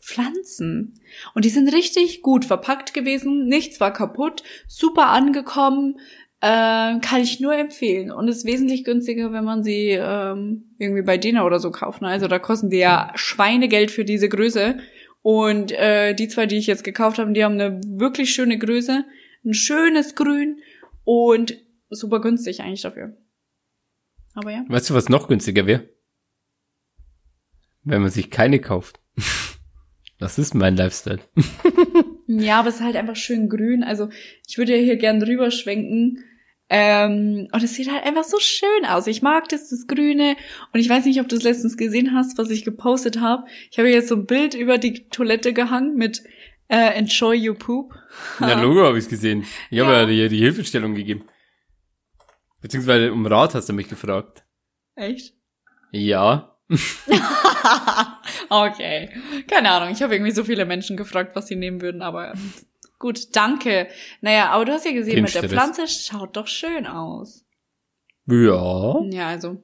[0.08, 0.94] Pflanzen.
[1.34, 3.46] Und die sind richtig gut verpackt gewesen.
[3.48, 4.42] Nichts war kaputt.
[4.66, 6.00] Super angekommen.
[6.40, 8.12] Äh, kann ich nur empfehlen.
[8.12, 12.02] Und ist wesentlich günstiger, wenn man sie ähm, irgendwie bei Dena oder so kauft.
[12.02, 12.08] Ne?
[12.08, 14.78] Also da kosten die ja Schweinegeld für diese Größe.
[15.24, 19.04] Und äh, die zwei, die ich jetzt gekauft habe, die haben eine wirklich schöne Größe.
[19.44, 20.62] Ein schönes Grün
[21.04, 21.58] und
[21.90, 23.18] super günstig eigentlich dafür.
[24.36, 24.64] Aber ja.
[24.70, 25.90] Weißt du, was noch günstiger wäre?
[27.84, 29.02] Wenn man sich keine kauft.
[30.20, 31.20] Das ist mein Lifestyle.
[32.30, 33.84] Ja, aber es ist halt einfach schön grün.
[33.86, 34.10] Also
[34.46, 36.26] ich würde ja hier gern drüber schwenken.
[36.70, 39.08] Ähm, und es sieht halt einfach so schön aus.
[39.08, 40.36] Ich mag das, das Grüne.
[40.74, 43.46] Und ich weiß nicht, ob du es letztens gesehen hast, was ich gepostet habe.
[43.72, 46.22] Ich habe jetzt so ein Bild über die Toilette gehangen mit
[46.68, 47.94] äh, Enjoy Your Poop.
[48.42, 49.46] Ja, Logo habe ich gesehen.
[49.70, 50.02] Ich habe Ja.
[50.02, 51.24] ja die, die Hilfestellung gegeben.
[52.60, 54.44] Beziehungsweise um Rat hast du mich gefragt.
[54.96, 55.34] Echt?
[55.94, 56.57] Ja.
[58.50, 59.10] okay.
[59.48, 59.92] Keine Ahnung.
[59.92, 62.34] Ich habe irgendwie so viele Menschen gefragt, was sie nehmen würden, aber
[63.00, 63.88] gut, danke.
[64.22, 65.48] Naja, aber du hast ja gesehen, mit der.
[65.48, 67.46] Pflanze schaut doch schön aus.
[68.26, 69.02] Ja.
[69.10, 69.64] Ja, also.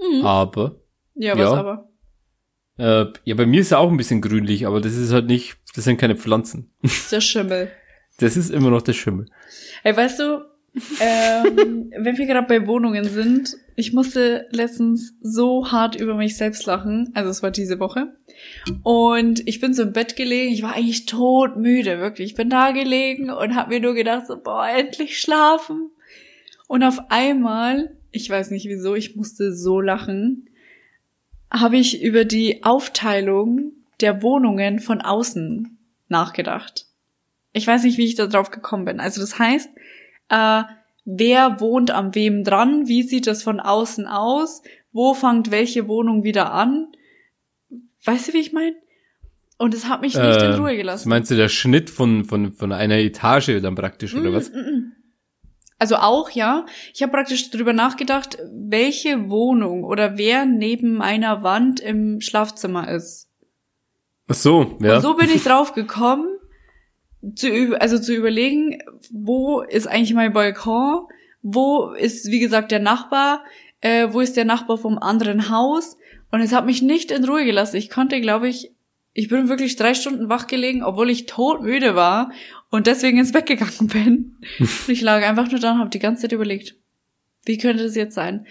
[0.00, 0.24] Mhm.
[0.24, 0.80] Aber.
[1.14, 1.54] Ja, was ja.
[1.54, 1.90] aber?
[2.78, 5.58] Äh, ja, bei mir ist er auch ein bisschen grünlich, aber das ist halt nicht,
[5.74, 6.72] das sind keine Pflanzen.
[6.82, 7.70] Das ist der Schimmel.
[8.18, 9.26] Das ist immer noch der Schimmel.
[9.82, 10.44] Ey, weißt du,
[11.00, 16.66] ähm, wenn wir gerade bei Wohnungen sind, ich musste letztens so hart über mich selbst
[16.66, 17.10] lachen.
[17.14, 18.14] Also es war diese Woche.
[18.82, 20.52] Und ich bin so im Bett gelegen.
[20.52, 22.30] Ich war eigentlich todmüde, wirklich.
[22.30, 25.90] Ich bin da gelegen und habe mir nur gedacht, so, boah, endlich schlafen.
[26.68, 30.48] Und auf einmal, ich weiß nicht wieso, ich musste so lachen,
[31.50, 35.78] habe ich über die Aufteilung der Wohnungen von außen
[36.08, 36.86] nachgedacht.
[37.52, 39.00] Ich weiß nicht, wie ich da drauf gekommen bin.
[39.00, 39.68] Also das heißt,
[40.30, 40.62] äh,
[41.04, 44.62] wer wohnt am wem dran, wie sieht das von außen aus,
[44.92, 46.86] wo fängt welche Wohnung wieder an.
[48.04, 48.74] Weißt du, wie ich meine?
[49.58, 51.08] Und es hat mich nicht in Äh, Ruhe gelassen.
[51.10, 54.50] meinst du, der Schnitt von, von, von einer Etage dann praktisch, oder Mm, was?
[54.50, 54.92] mm, mm.
[55.78, 56.66] Also auch, ja.
[56.94, 63.28] Ich habe praktisch drüber nachgedacht, welche Wohnung oder wer neben meiner Wand im Schlafzimmer ist.
[64.28, 64.96] Ach so, ja.
[64.96, 66.28] Und so bin ich drauf gekommen,
[67.34, 68.78] zu, also zu überlegen,
[69.10, 71.06] wo ist eigentlich mein Balkon,
[71.42, 73.44] wo ist, wie gesagt, der Nachbar,
[73.80, 75.96] äh, wo ist der Nachbar vom anderen Haus.
[76.30, 77.76] Und es hat mich nicht in Ruhe gelassen.
[77.76, 78.70] Ich konnte, glaube ich,
[79.12, 82.30] ich bin wirklich drei Stunden wach gelegen, obwohl ich todmüde war
[82.70, 84.36] und deswegen ins Bett gegangen bin.
[84.86, 86.76] ich lag einfach nur da und habe die ganze Zeit überlegt,
[87.44, 88.46] wie könnte das jetzt sein?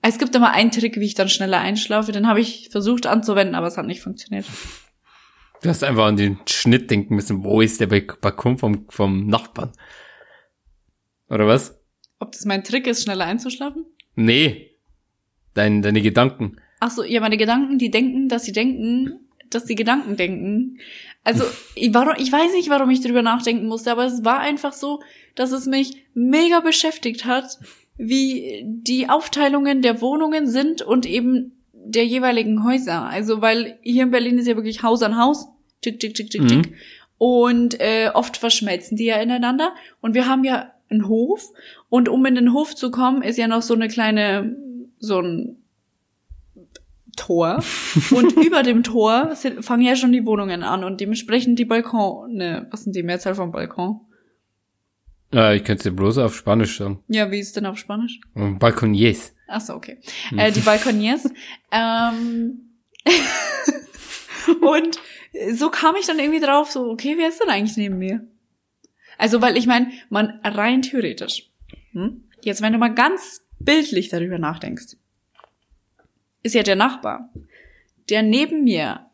[0.00, 2.12] Es gibt immer einen Trick, wie ich dann schneller einschlafe.
[2.12, 4.46] Den habe ich versucht anzuwenden, aber es hat nicht funktioniert.
[5.64, 7.42] Du hast einfach an den Schnitt denken müssen.
[7.42, 9.72] Wo ist der Balkon vom, vom Nachbarn?
[11.30, 11.80] Oder was?
[12.18, 13.86] Ob das mein Trick ist, schneller einzuschlafen?
[14.14, 14.72] Nee.
[15.54, 16.60] Dein, deine Gedanken.
[16.80, 20.80] Ach so, ja, meine Gedanken, die denken, dass sie denken, dass die Gedanken denken.
[21.22, 24.74] Also, ich, warum, ich weiß nicht, warum ich drüber nachdenken musste, aber es war einfach
[24.74, 25.00] so,
[25.34, 27.58] dass es mich mega beschäftigt hat,
[27.96, 33.04] wie die Aufteilungen der Wohnungen sind und eben der jeweiligen Häuser.
[33.04, 35.48] Also, weil hier in Berlin ist ja wirklich Haus an Haus.
[35.84, 36.48] Tick, tick, tick, tick, Mhm.
[36.48, 36.74] tick.
[37.18, 39.72] Und äh, oft verschmelzen die ja ineinander.
[40.00, 41.52] Und wir haben ja einen Hof.
[41.88, 44.56] Und um in den Hof zu kommen, ist ja noch so eine kleine,
[44.98, 45.56] so ein
[47.16, 47.62] Tor.
[48.10, 52.66] Und über dem Tor sind, fangen ja schon die Wohnungen an und dementsprechend die Balkone.
[52.72, 54.00] Was sind die Mehrzahl vom Balkon?
[55.32, 57.04] Äh, ich könnte es dir bloß auf Spanisch sagen.
[57.06, 58.20] Ja, wie ist denn auf Spanisch?
[58.34, 59.32] Balkoniers.
[59.46, 59.98] Ach so, okay.
[60.36, 61.28] Äh, die Balkoniers.
[61.70, 62.70] ähm,
[64.60, 64.98] und
[65.52, 68.26] so kam ich dann irgendwie drauf, so, okay, wer ist denn eigentlich neben mir?
[69.18, 71.50] Also, weil ich meine, man rein theoretisch,
[71.92, 72.24] hm?
[72.42, 74.96] jetzt wenn du mal ganz bildlich darüber nachdenkst,
[76.42, 77.32] ist ja der Nachbar,
[78.10, 79.10] der neben mir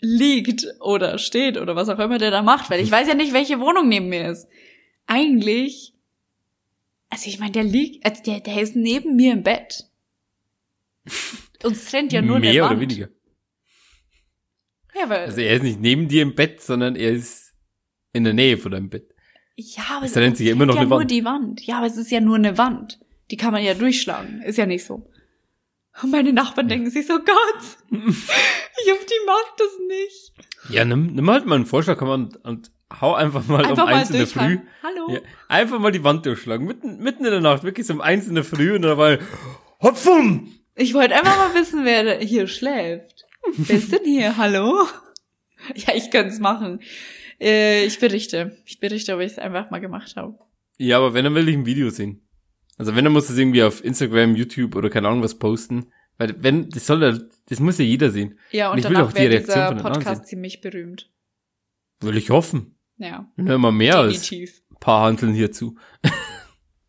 [0.00, 3.32] liegt oder steht oder was auch immer der da macht, weil ich weiß ja nicht,
[3.32, 4.48] welche Wohnung neben mir ist.
[5.06, 5.94] Eigentlich,
[7.08, 9.86] also ich meine, der liegt, also der, der ist neben mir im Bett.
[11.64, 12.72] Uns trennt ja nur Mehr eine Wand.
[12.72, 13.08] oder weniger.
[15.00, 17.52] Ja, weil, Also er ist nicht neben dir im Bett, sondern er ist
[18.12, 19.14] in der Nähe von deinem Bett.
[19.56, 21.10] ja, aber es trennt sich ja immer noch ja eine nur Wand.
[21.10, 21.66] die Wand.
[21.66, 22.98] Ja, aber es ist ja nur eine Wand.
[23.30, 24.42] Die kann man ja durchschlagen.
[24.42, 25.10] Ist ja nicht so.
[26.02, 27.96] Und meine Nachbarn denken sich so, Gott, ich
[28.92, 30.32] hoffe, die mag das nicht.
[30.70, 33.90] Ja, nimm, nimm halt mal einen Vorschlag komm, und, und hau einfach mal Einfach um
[33.90, 34.58] mal eins in der Früh.
[34.82, 35.12] Hallo.
[35.12, 36.66] Ja, einfach mal die Wand durchschlagen.
[36.66, 39.18] Mitten, mitten in der Nacht, wirklich so um eins in der Früh und dabei
[39.82, 40.52] Hopfum!
[40.74, 43.17] Ich wollte einfach mal wissen, wer hier schläft.
[43.46, 44.36] Wer ist denn hier?
[44.36, 44.86] Hallo?
[45.74, 46.80] Ja, ich könnte es machen.
[47.40, 48.56] Äh, ich berichte.
[48.64, 50.38] Ich berichte, ob ich es einfach mal gemacht habe.
[50.76, 52.22] Ja, aber wenn, dann will ich ein Video sehen.
[52.76, 55.90] Also wenn, dann muss das irgendwie auf Instagram, YouTube oder keine Ahnung was posten.
[56.16, 58.38] Weil wenn, das soll ja, das muss ja jeder sehen.
[58.52, 61.10] Ja, und Ich will auch die Reaktion dieser von den anderen Podcast ziemlich berühmt.
[62.00, 62.78] Will ich hoffen.
[62.96, 64.62] Ja, Dann hören wir mehr als definitiv.
[64.70, 65.76] ein paar Hanseln hierzu.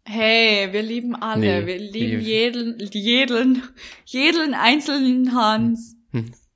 [0.06, 1.62] Hey, wir lieben alle.
[1.62, 3.64] Nee, wir lieben jeden, jeden,
[4.06, 5.96] jeden einzelnen Hans.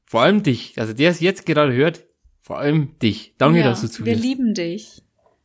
[0.05, 0.77] Vor allem dich.
[0.79, 2.03] Also der es jetzt gerade hört,
[2.41, 3.35] vor allem dich.
[3.37, 4.21] Danke, ja, dass du wir zuhörst.
[4.23, 5.01] lieben dich.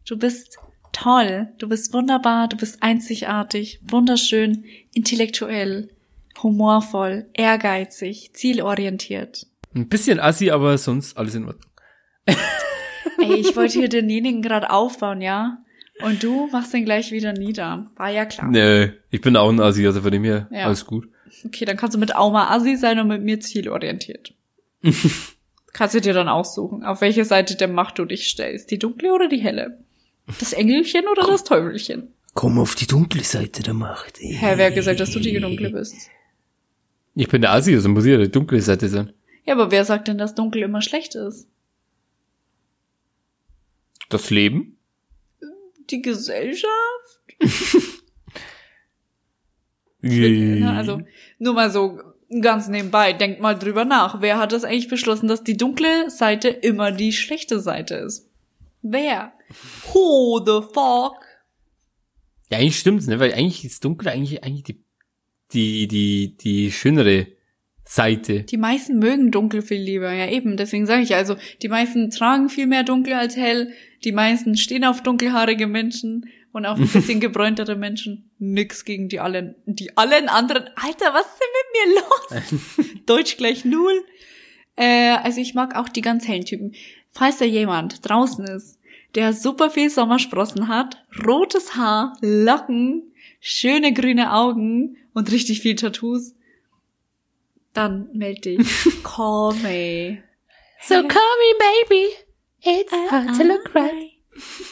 [0.07, 0.59] Du bist
[0.92, 1.49] toll.
[1.59, 2.49] Du bist wunderbar.
[2.49, 5.90] Du bist einzigartig, wunderschön, intellektuell,
[6.42, 9.47] humorvoll, ehrgeizig, zielorientiert.
[9.75, 11.71] Ein bisschen assi, aber sonst alles in Ordnung.
[13.21, 15.59] Ey, ich wollte hier denjenigen gerade aufbauen, ja?
[16.03, 17.90] Und du machst den gleich wieder nieder.
[17.97, 18.49] War ja klar.
[18.49, 20.66] Nee, ich bin auch ein Assi, also von dem her Ja.
[20.66, 21.09] alles gut.
[21.45, 24.35] Okay, dann kannst du mit Auma Assi sein und mit mir zielorientiert.
[25.73, 28.71] kannst du dir dann aussuchen, auf welche Seite der Macht du dich stellst.
[28.71, 29.79] Die dunkle oder die helle?
[30.38, 32.12] Das Engelchen oder das Teufelchen?
[32.35, 34.19] Komm auf die dunkle Seite der Macht.
[34.19, 35.95] Hä, wer hat gesagt, dass du die dunkle bist?
[37.14, 39.12] Ich bin der Assi, also muss ich ja die dunkle Seite sein.
[39.45, 41.49] Ja, aber wer sagt denn, dass dunkel immer schlecht ist?
[44.09, 44.79] Das Leben?
[45.91, 46.71] Die Gesellschaft?
[50.01, 51.01] Ne, Also,
[51.39, 51.99] nur mal so
[52.41, 54.21] ganz nebenbei, denkt mal drüber nach.
[54.21, 58.29] Wer hat das eigentlich beschlossen, dass die dunkle Seite immer die schlechte Seite ist?
[58.83, 59.33] Wer?
[59.93, 61.17] Who the fuck?
[62.51, 63.19] Ja, eigentlich stimmt's, ne?
[63.19, 64.79] Weil eigentlich ist dunkel eigentlich, eigentlich die,
[65.53, 67.27] die, die, die schönere
[67.85, 68.43] Seite.
[68.43, 70.57] Die meisten mögen dunkel viel lieber, ja eben.
[70.57, 73.73] Deswegen sage ich also, die meisten tragen viel mehr dunkel als hell.
[74.05, 78.31] Die meisten stehen auf dunkelhaarige Menschen und auf ein bisschen gebräuntere Menschen.
[78.39, 80.71] Nix gegen die allen, die allen anderen.
[80.77, 83.01] Alter, was ist denn mit mir los?
[83.07, 84.05] Deutsch gleich null.
[84.77, 86.75] Äh, also ich mag auch die ganz hellen Typen.
[87.11, 88.79] Falls da jemand draußen ist,
[89.15, 96.35] der super viel Sommersprossen hat, rotes Haar, Locken, schöne grüne Augen und richtig viel Tattoos,
[97.73, 98.59] dann meld dich.
[99.03, 100.23] Call me.
[100.83, 101.59] So call me
[101.89, 102.07] baby.
[102.61, 104.17] It's hard to look right.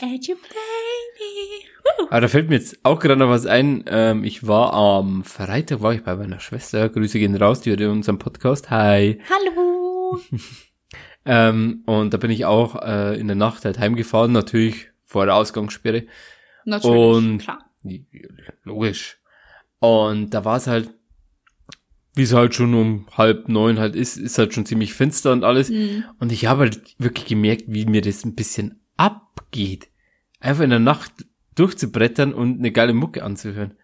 [0.00, 1.64] You, baby.
[2.10, 3.84] Aber da fällt mir jetzt auch gerade noch was ein.
[3.88, 6.88] Ähm, ich war am Freitag, war ich bei meiner Schwester.
[6.88, 8.70] Grüße gehen raus, die hört ja unseren Podcast.
[8.70, 9.20] Hi.
[9.30, 10.20] Hallo.
[11.28, 15.34] Ähm, und da bin ich auch äh, in der Nacht halt heimgefahren, natürlich vor der
[15.34, 16.04] Ausgangssperre.
[16.64, 17.68] Natürlich, Und- klar.
[18.62, 19.18] Logisch.
[19.80, 20.94] Und da war es halt,
[22.14, 25.42] wie es halt schon um halb neun halt ist, ist halt schon ziemlich finster und
[25.42, 25.68] alles.
[25.68, 26.04] Mhm.
[26.20, 28.80] Und ich habe halt wirklich gemerkt, wie mir das ein bisschen
[29.46, 29.88] abgeht.
[30.40, 31.12] Einfach in der Nacht
[31.54, 33.74] durchzubrettern und eine geile Mucke anzuhören.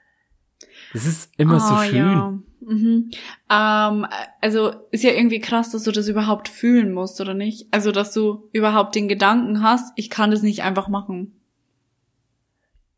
[0.92, 1.96] Das ist immer so Ah, schön.
[1.96, 2.38] Ja.
[2.60, 3.10] Mhm.
[3.50, 4.06] Ähm,
[4.40, 7.66] also ist ja irgendwie krass, dass du das überhaupt fühlen musst, oder nicht?
[7.72, 11.40] Also, dass du überhaupt den Gedanken hast, ich kann das nicht einfach machen.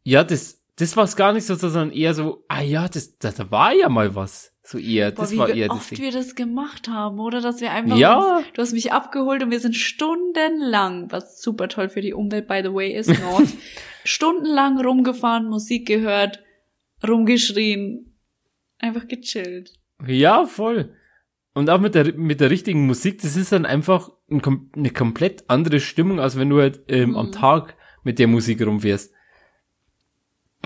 [0.03, 3.37] Ja, das, das war es gar nicht so, sondern eher so, ah ja, das, das,
[3.37, 4.51] da war ja mal was.
[4.67, 6.01] So eher, Boah, das wie war eher das oft Ding.
[6.01, 7.41] wir das gemacht haben, oder?
[7.43, 8.39] Dass wir einfach Ja.
[8.39, 12.49] uns, du hast mich abgeholt und wir sind stundenlang, was super toll für die Umwelt,
[12.49, 13.47] by the way, ist, Nord,
[14.05, 16.43] stundenlang rumgefahren, Musik gehört,
[17.07, 18.15] rumgeschrien,
[18.79, 19.73] einfach gechillt.
[20.07, 20.95] Ja, voll.
[21.55, 24.43] Und auch mit der, mit der richtigen Musik, das ist dann einfach ein,
[24.75, 27.17] eine komplett andere Stimmung, als wenn du halt ähm, Mhm.
[27.17, 29.13] am Tag mit der Musik rumfährst.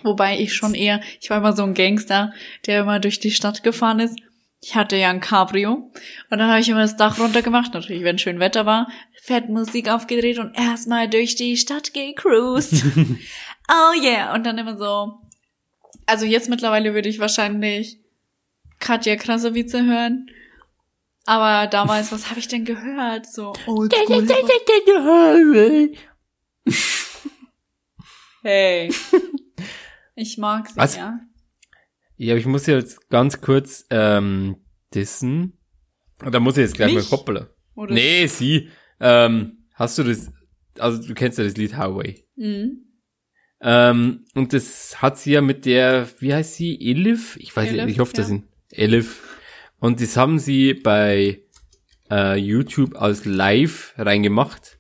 [0.03, 2.33] Wobei ich schon eher, ich war immer so ein Gangster,
[2.67, 4.17] der immer durch die Stadt gefahren ist.
[4.61, 5.93] Ich hatte ja ein Cabrio
[6.31, 8.89] und dann habe ich immer das Dach runtergemacht, natürlich wenn schön Wetter war,
[9.23, 12.85] fett Musik aufgedreht und erstmal durch die Stadt gecruised.
[13.71, 15.21] oh yeah, und dann immer so.
[16.07, 18.01] Also jetzt mittlerweile würde ich wahrscheinlich
[18.81, 20.29] Katja Krasavice hören.
[21.27, 23.27] Aber damals, was habe ich denn gehört?
[23.27, 24.27] So oldschool.
[28.43, 28.91] Hey.
[30.19, 30.97] Ich mag sie, Was?
[30.97, 31.21] ja.
[32.17, 34.57] Ja, aber ich muss jetzt ganz kurz ähm,
[34.93, 35.57] dissen.
[36.25, 37.09] Und da muss ich jetzt gleich Mich?
[37.09, 37.47] mal koppeln.
[37.77, 38.69] Oder Nee, sie.
[38.99, 40.33] Ähm, hast du das,
[40.77, 42.27] also du kennst ja das Lied Highway.
[42.35, 42.85] Mhm.
[43.61, 47.37] Ähm, und das hat sie ja mit der, wie heißt sie, Elif?
[47.37, 48.29] Ich weiß nicht, ich hoffe, das ja.
[48.29, 49.23] sind Elif.
[49.79, 51.43] Und das haben sie bei
[52.11, 54.78] äh, YouTube als Live reingemacht.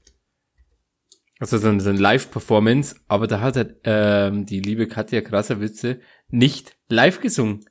[1.41, 6.01] Also so ein, so ein Live-Performance, aber da hat halt, ähm, die liebe Katja Krasserwitze
[6.29, 7.65] nicht live gesungen.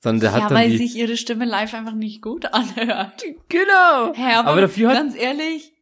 [0.00, 3.24] Sondern der Ja, hat dann weil die, sich ihre Stimme live einfach nicht gut anhört.
[3.48, 4.14] Genau!
[4.14, 5.72] Hä, aber, aber dafür hat, ganz ehrlich,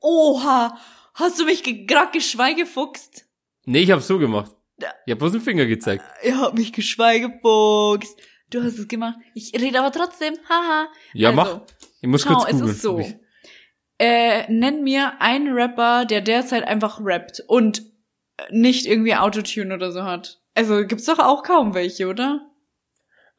[0.00, 0.76] oha,
[1.14, 3.26] hast du mich ge grad geschweigefuchst?
[3.64, 4.52] nee, ich hab's so gemacht.
[5.06, 6.04] Ich hab bloß den Finger gezeigt.
[6.22, 8.16] Ihr habt mich geschweigefuchst.
[8.50, 9.16] Du hast es gemacht.
[9.34, 10.88] Ich rede aber trotzdem, haha.
[11.14, 11.60] Ja, also, mach.
[12.00, 12.70] Ich muss Schau, kurz es googeln.
[12.70, 13.02] ist so.
[13.98, 17.82] Äh, nenn mir einen Rapper, der derzeit einfach rappt und
[18.50, 20.40] nicht irgendwie Autotune oder so hat.
[20.54, 22.50] Also gibt's doch auch kaum welche, oder?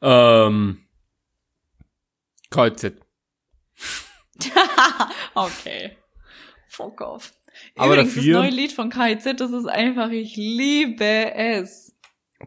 [0.02, 0.78] Ähm,
[2.50, 2.94] KZ.
[5.34, 5.96] okay.
[6.68, 7.32] Fuck off.
[7.76, 11.96] Aber Übrigens, dafür- das neue Lied von KIZ, das ist einfach, ich liebe es.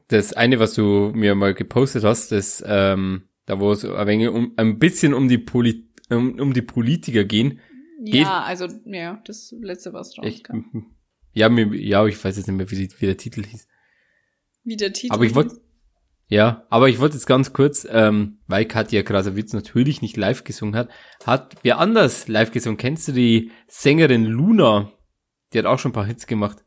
[0.08, 4.30] Das eine, was du mir mal gepostet hast, das, ähm, da wo es ein, wenig
[4.30, 7.60] um, ein bisschen um die Poli um, um die Politiker gehen.
[8.04, 10.62] Ja, also, ja, das letzte, was Ich, rauskam.
[11.34, 13.68] ja, mir, ja, ich weiß jetzt nicht mehr, wie, wie der Titel hieß.
[14.64, 15.14] Wie der Titel.
[15.14, 15.62] Aber ich wollte,
[16.28, 20.76] ja, aber ich wollte jetzt ganz kurz, ähm, weil Katja Krasowitz natürlich nicht live gesungen
[20.76, 20.90] hat,
[21.26, 22.78] hat wer anders live gesungen.
[22.78, 24.92] Kennst du die Sängerin Luna?
[25.52, 26.64] Die hat auch schon ein paar Hits gemacht.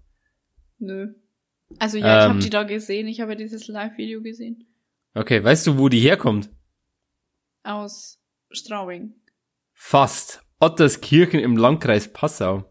[0.79, 1.14] Nö.
[1.79, 2.31] Also ja, ich Ähm.
[2.31, 3.09] habe die da gesehen.
[3.09, 4.66] Ich habe ja dieses Live-Video gesehen.
[5.14, 6.51] Okay, weißt du, wo die herkommt?
[7.62, 8.20] Aus
[8.51, 9.14] Straubing.
[9.73, 10.43] Fast.
[10.60, 12.64] Otterskirchen im Landkreis Passau.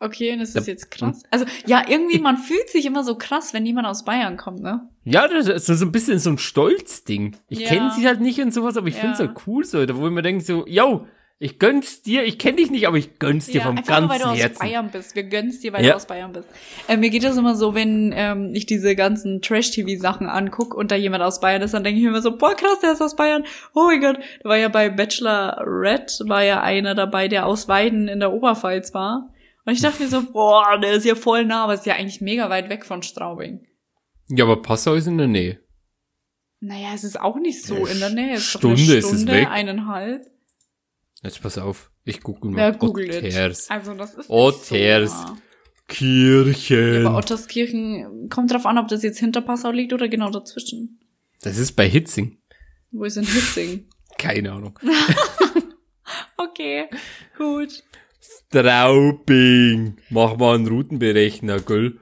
[0.00, 1.22] Okay, und das Da- ist jetzt krass.
[1.30, 4.88] Also, ja, irgendwie, man fühlt sich immer so krass, wenn jemand aus Bayern kommt, ne?
[5.04, 7.36] Ja, das ist so ein bisschen so ein Stolzding.
[7.48, 7.68] Ich Ja.
[7.68, 9.00] kenne sie halt nicht und sowas, aber ich Ja.
[9.00, 11.06] find's halt cool so, da wo ich mir denke so, yo,
[11.40, 14.18] ich gönn's dir, ich kenne dich nicht, aber ich gönn's dir vom einfach nur, weil
[14.18, 14.58] ganzen du aus Herzen.
[14.58, 15.14] Bayern bist.
[15.14, 15.90] Wir gönnen's dir, weil Ja.
[15.92, 16.48] du aus Bayern bist.
[16.88, 20.96] Äh, mir geht das immer so, wenn ähm, ich diese ganzen Trash-TV-Sachen anguck und da
[20.96, 23.14] jemand aus Bayern ist, dann denke ich mir immer so, boah, krass, der ist aus
[23.14, 23.44] Bayern.
[23.74, 24.18] Oh mein Gott.
[24.42, 28.32] Da war ja bei Bachelor Red, war ja einer dabei, der aus Weiden in der
[28.32, 29.32] Oberpfalz war.
[29.64, 32.20] Und ich dachte mir so, boah, der ist ja voll nah, aber ist ja eigentlich
[32.20, 33.60] mega weit weg von Straubing.
[34.28, 35.60] Ja, aber Passau ist in der Nähe.
[36.60, 38.34] Naja, es ist auch nicht so in der Nähe.
[38.34, 39.48] Es ist doch Stunde eine ist es Stunde, weg.
[39.48, 40.26] eineinhalb.
[41.22, 42.60] Jetzt pass auf, ich google mal.
[42.60, 43.08] Ja, google.
[43.10, 43.68] Otters.
[43.70, 45.22] Also das ist Otters.
[45.22, 45.36] so.
[45.88, 47.06] Kirchen.
[47.06, 51.00] Aber Otterskirchen kommt drauf an, ob das jetzt hinter Passau liegt oder genau dazwischen.
[51.42, 52.38] das ist bei Hitzing.
[52.90, 53.88] Wo ist denn Hitzing?
[54.18, 54.78] Keine Ahnung.
[56.38, 56.86] Okay,
[57.36, 57.82] gut.
[58.20, 59.96] Straubing.
[60.10, 61.98] Mach mal einen Routenberechner, gell?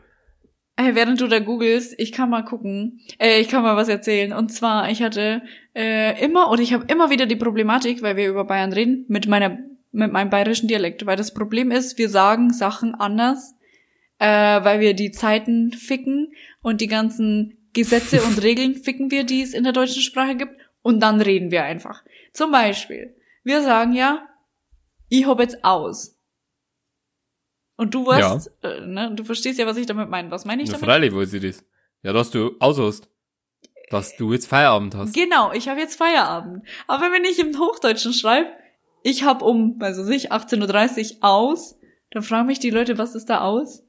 [0.76, 4.32] Äh, während du da googelst, ich kann mal gucken, äh, ich kann mal was erzählen.
[4.32, 5.42] Und zwar, ich hatte
[5.76, 9.28] äh, immer oder ich habe immer wieder die Problematik, weil wir über Bayern reden, mit
[9.28, 9.58] meiner
[9.92, 11.04] mit meinem bayerischen Dialekt.
[11.04, 13.54] Weil das Problem ist, wir sagen Sachen anders,
[14.18, 19.42] äh, weil wir die Zeiten ficken und die ganzen Gesetze und Regeln ficken wir, die
[19.42, 20.54] es in der deutschen Sprache gibt.
[20.80, 22.04] Und dann reden wir einfach.
[22.32, 24.26] Zum Beispiel, wir sagen ja,
[25.08, 26.16] ich hab jetzt aus.
[27.76, 30.30] Und du weißt, äh, ne, du verstehst ja, was ich damit meine.
[30.30, 30.88] Was meine ich Na, damit?
[30.88, 31.64] freilich, wo sie das.
[32.02, 33.10] Ja, dass du aus hast.
[33.90, 35.14] Dass du jetzt Feierabend hast.
[35.14, 36.64] Genau, ich habe jetzt Feierabend.
[36.86, 38.50] Aber wenn ich im Hochdeutschen schreibe,
[39.02, 41.78] ich habe um, also sich 18.30 Uhr aus,
[42.10, 43.82] dann fragen mich die Leute, was ist da aus?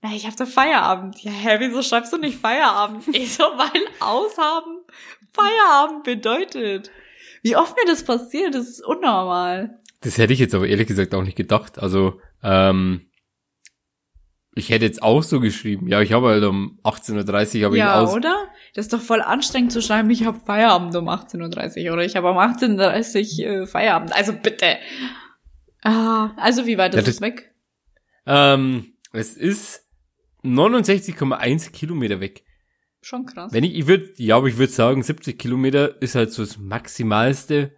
[0.00, 1.22] na, ich hab da Feierabend.
[1.22, 3.04] Ja, hä, wieso schreibst du nicht Feierabend?
[3.12, 4.78] Ich so, weil aushaben
[5.32, 6.90] Feierabend bedeutet.
[7.42, 9.80] Wie oft mir das passiert, das ist unnormal.
[10.00, 11.78] Das hätte ich jetzt aber ehrlich gesagt auch nicht gedacht.
[11.78, 13.07] Also, ähm,
[14.58, 15.88] ich hätte jetzt auch so geschrieben.
[15.88, 18.12] Ja, ich habe halt um 18.30 Uhr habe ich Ja, aus.
[18.14, 18.48] oder?
[18.74, 22.16] Das ist doch voll anstrengend zu schreiben, ich habe Feierabend um 18.30 Uhr oder ich
[22.16, 24.14] habe um 18.30 Uhr äh, Feierabend.
[24.14, 24.76] Also bitte.
[25.82, 27.54] Ah, also wie weit Ja, ist das- es weg?
[28.26, 29.86] Ähm, es ist
[30.44, 32.44] 69,1 Kilometer weg.
[33.00, 33.52] Schon krass.
[33.52, 36.58] Wenn ich, ich würde, ja, aber ich würde sagen, 70 Kilometer ist halt so das
[36.58, 37.72] Maximalste,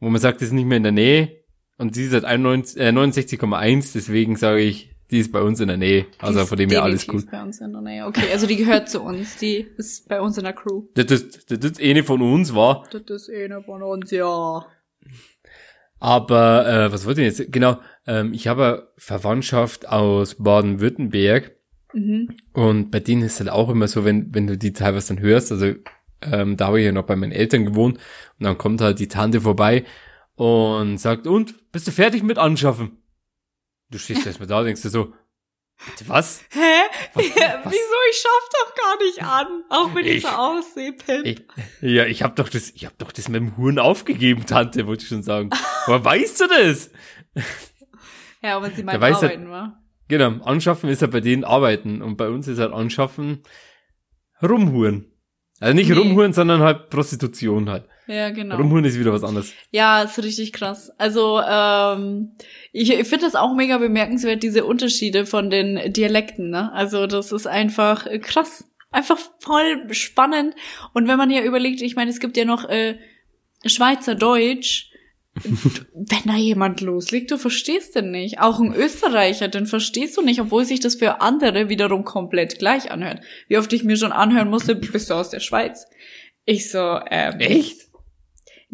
[0.00, 1.44] wo man sagt, das ist nicht mehr in der Nähe.
[1.78, 5.68] Und sie ist halt 91, äh, 69,1, deswegen sage ich, die ist bei uns in
[5.68, 6.02] der Nähe.
[6.02, 7.30] Die Also ist von dem her alles gut.
[7.30, 8.04] bei uns in der Nähe.
[8.06, 9.36] Okay, also die gehört zu uns.
[9.36, 10.82] Die ist bei uns in der Crew.
[10.94, 14.66] Das, das, das, das eine von uns war, Das ist eine von uns, ja.
[16.00, 17.52] aber äh, was wollte ich jetzt?
[17.52, 21.52] Genau, ähm, ich habe Verwandtschaft aus Baden-Württemberg
[21.96, 22.30] Mhm.
[22.52, 25.52] Und bei denen ist halt auch immer so, wenn, wenn du die teilweise dann hörst,
[25.52, 25.74] also
[26.22, 27.98] ähm, da habe ich ja noch bei meinen Eltern gewohnt
[28.40, 29.84] und dann kommt halt die Tante vorbei
[30.34, 32.98] und sagt, und, bist du fertig mit anschaffen?
[33.94, 35.12] Du stehst erstmal da und denkst dir so,
[35.86, 36.42] bitte was?
[36.50, 36.58] Hä?
[37.14, 37.72] Was- Ja, was?
[37.72, 37.94] Wieso?
[38.10, 39.64] Ich schaff doch gar nicht an.
[39.70, 41.24] Auch wenn ich, Ich- so aussehe, Pimp.
[41.24, 41.44] Ich,
[41.80, 45.04] ja, ich hab doch das, ich hab doch das mit dem Huren aufgegeben, Tante, wollte
[45.04, 45.50] ich schon sagen.
[45.86, 46.90] Aber weißt du das?
[48.42, 49.80] Ja, aber sie meint arbeiten, wa?
[50.08, 53.44] Genau, anschaffen ist ja bei denen arbeiten und bei uns ist halt anschaffen
[54.42, 55.12] rumhuren.
[55.60, 55.96] Also nicht Nee.
[55.96, 57.88] rumhuren, sondern halt Prostitution halt.
[58.06, 58.56] Ja, genau.
[58.56, 59.52] Rumhuren ist wieder was anderes.
[59.70, 60.90] Ja, ist richtig krass.
[60.98, 62.32] Also, ähm,
[62.72, 66.72] ich, ich finde das auch mega bemerkenswert, diese Unterschiede von den Dialekten, ne?
[66.72, 68.64] Also, das ist einfach äh, krass.
[68.90, 70.54] Einfach voll spannend.
[70.92, 72.98] Und wenn man ja überlegt, ich meine, es gibt ja noch äh,
[73.64, 74.90] Schweizerdeutsch.
[75.94, 78.38] wenn da jemand loslegt, du verstehst den nicht.
[78.38, 82.92] Auch ein Österreicher, den verstehst du nicht, obwohl sich das für andere wiederum komplett gleich
[82.92, 83.20] anhört.
[83.48, 85.86] Wie oft ich mir schon anhören musste, bist du aus der Schweiz?
[86.44, 87.88] Ich so, ähm, Echt?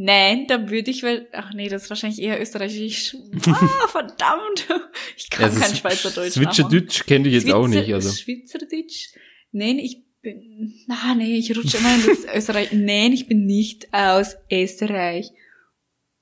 [0.02, 3.16] Nein, dann würde ich, weil, ach nee, das ist wahrscheinlich eher österreichisch.
[3.46, 4.66] Ah, verdammt.
[5.14, 8.10] Ich kann Also kein Schweizerdeutsch Switcherdeutsch kenne ich jetzt auch Schweizer- nicht, also.
[8.10, 9.08] Schweizerdeutsch?
[9.52, 12.70] Nein, ich bin, ah nee, ich rutsche immer in das Österreich.
[12.72, 15.30] Nein, ich bin nicht aus Österreich.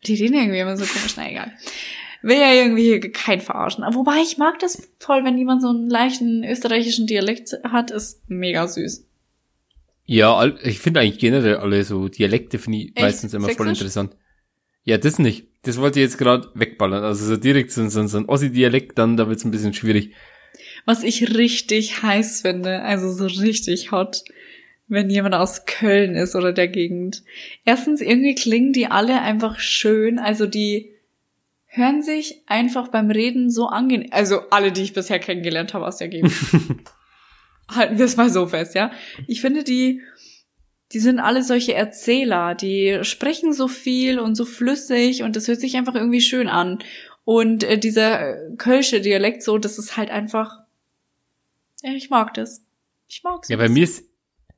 [0.06, 1.52] Die reden irgendwie immer so komisch, na egal.
[2.22, 3.84] Will ja irgendwie hier kein verarschen.
[3.94, 8.66] Wobei, ich mag das voll, wenn jemand so einen leichten österreichischen Dialekt hat, ist mega
[8.66, 9.07] süß.
[10.10, 13.00] Ja, ich finde eigentlich generell alle so Dialekte finde ich Echt?
[13.00, 13.82] meistens immer voll Sächsisch?
[13.82, 14.16] interessant.
[14.82, 15.48] Ja, das nicht.
[15.64, 17.04] Das wollte ich jetzt gerade wegballern.
[17.04, 20.14] Also so direkt so, so, so ein Ossi-Dialekt, dann da wird's ein bisschen schwierig.
[20.86, 24.22] Was ich richtig heiß finde, also so richtig hot,
[24.86, 27.22] wenn jemand aus Köln ist oder der Gegend.
[27.66, 30.90] Erstens, irgendwie klingen die alle einfach schön, also die
[31.66, 35.98] hören sich einfach beim Reden so angenehm, also alle, die ich bisher kennengelernt habe aus
[35.98, 36.32] der Gegend.
[37.68, 38.90] Halten wir es mal so fest, ja.
[39.26, 40.02] Ich finde die,
[40.92, 45.60] die sind alle solche Erzähler, die sprechen so viel und so flüssig und das hört
[45.60, 46.78] sich einfach irgendwie schön an.
[47.24, 50.60] Und äh, dieser äh, kölsche Dialekt so, das ist halt einfach,
[51.82, 52.64] ja, ich mag das.
[53.06, 53.48] Ich mag's.
[53.48, 54.04] Ja, bei mir ist,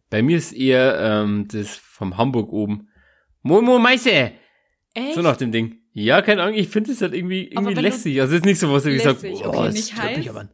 [0.09, 2.88] bei mir ist eher ähm, das vom Hamburg oben.
[3.42, 4.33] Momo Meise!
[4.94, 5.14] Echt?
[5.14, 5.79] So nach dem Ding.
[5.92, 8.20] Ja, keine Ahnung, ich finde es halt irgendwie, irgendwie lässig.
[8.20, 10.29] Also es ist nicht so was, sage, Lässig, oh, okay, das nicht stört mich heiß.
[10.29, 10.40] aber.
[10.40, 10.51] an.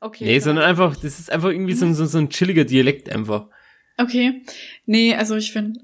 [0.00, 0.24] Okay.
[0.24, 0.40] Nee, klar.
[0.44, 3.46] sondern einfach, das ist einfach irgendwie so, ein- so, so ein chilliger Dialekt einfach.
[3.98, 4.42] Okay.
[4.84, 5.80] Nee, also ich finde,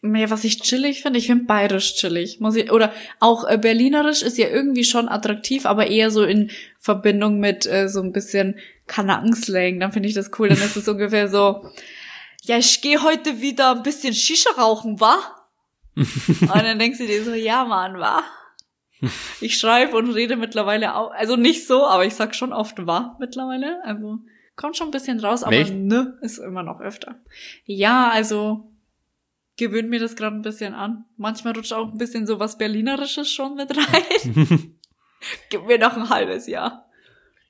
[0.00, 2.40] mehr was ich chillig finde, ich finde bayerisch chillig.
[2.40, 6.50] Muss ich, oder auch äh, berlinerisch ist ja irgendwie schon attraktiv, aber eher so in
[6.78, 9.78] Verbindung mit äh, so ein bisschen Kanackenslang.
[9.78, 10.48] Dann finde ich das cool.
[10.48, 11.70] Dann ist es ungefähr so,
[12.42, 15.18] ja, ich gehe heute wieder ein bisschen Shisha rauchen, wa?
[15.94, 18.24] und dann denkst du dir so, ja, Mann, wa?
[19.40, 23.16] Ich schreibe und rede mittlerweile auch, also nicht so, aber ich sag schon oft wa
[23.18, 23.84] mittlerweile.
[23.84, 24.20] Also
[24.56, 25.74] kommt schon ein bisschen raus, aber Echt?
[25.74, 27.16] ne ist immer noch öfter.
[27.64, 28.72] Ja, also
[29.56, 31.04] gewöhnt mir das gerade ein bisschen an.
[31.16, 34.76] Manchmal rutscht auch ein bisschen so was Berlinerisches schon mit rein.
[35.50, 36.88] Gib mir noch ein halbes Jahr.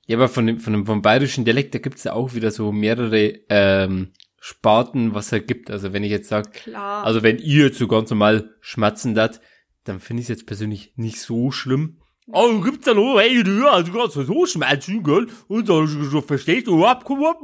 [0.06, 2.72] Ja, aber von dem, von dem, vom bayerischen Dialekt, da gibt's ja auch wieder so
[2.72, 5.70] mehrere ähm, Sparten, was er gibt.
[5.70, 7.04] Also wenn ich jetzt sage, Klar.
[7.04, 9.40] also wenn ihr jetzt so ganz normal schmatzen dat,
[9.84, 11.98] dann finde ich es jetzt persönlich nicht so schlimm.
[12.28, 15.26] Oh, gibt's da noch, hey, du, also du so schmatzen, gell?
[15.48, 17.38] Und so, so verstehst du, ab, komm, ab.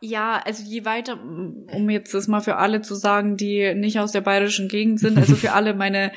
[0.00, 4.12] Ja, also je weiter, um jetzt das mal für alle zu sagen, die nicht aus
[4.12, 6.12] der bayerischen Gegend sind, also für alle meine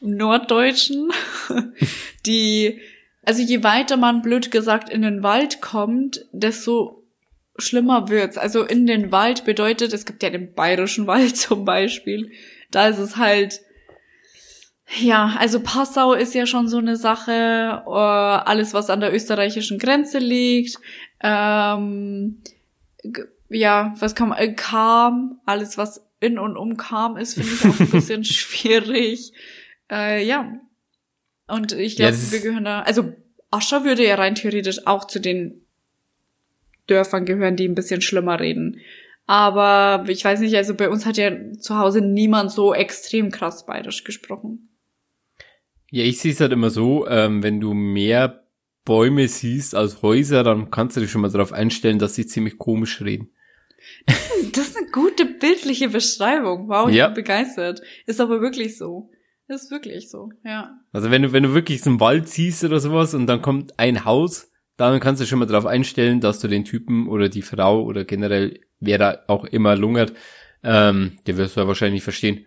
[0.00, 1.10] Norddeutschen,
[2.26, 2.80] die,
[3.24, 7.04] also je weiter man blöd gesagt in den Wald kommt, desto
[7.56, 8.38] schlimmer wird's.
[8.38, 12.30] Also in den Wald bedeutet, es gibt ja den bayerischen Wald zum Beispiel,
[12.70, 13.60] da ist es halt,
[15.00, 19.78] Ja, also Passau ist ja schon so eine Sache, äh, alles was an der österreichischen
[19.78, 20.78] Grenze liegt.
[21.22, 22.38] Ähm,
[23.50, 27.64] ja, was kann man, äh, Kam, alles was in und um Kam ist, finde ich
[27.66, 29.32] auch ein bisschen schwierig.
[29.90, 30.52] Äh, ja.
[31.48, 33.12] Und ich glaube, ist- wir gehören da, also
[33.50, 35.62] Ascher würde ja rein theoretisch auch zu den
[36.86, 38.80] Dörfern gehören, die ein bisschen schlimmer reden.
[39.26, 43.66] Aber ich weiß nicht, also bei uns hat ja zu Hause niemand so extrem krass
[43.66, 44.67] bayerisch gesprochen.
[45.90, 48.44] Ja, ich sehe es halt immer so, ähm, wenn du mehr
[48.84, 52.58] Bäume siehst als Häuser, dann kannst du dich schon mal darauf einstellen, dass sie ziemlich
[52.58, 53.30] komisch reden.
[54.52, 56.68] Das ist eine gute bildliche Beschreibung.
[56.68, 57.06] Wow, ich Ja.
[57.08, 57.80] bin begeistert.
[58.06, 59.10] Ist aber wirklich so.
[59.46, 60.78] Ist wirklich so, ja.
[60.92, 63.78] Also wenn du, wenn du wirklich so einen Wald siehst oder sowas und dann kommt
[63.78, 67.40] ein Haus, dann kannst du schon mal darauf einstellen, dass du den Typen oder die
[67.42, 70.12] Frau oder generell wer da auch immer lungert,
[70.62, 72.46] ähm, der wirst du ja wahrscheinlich verstehen.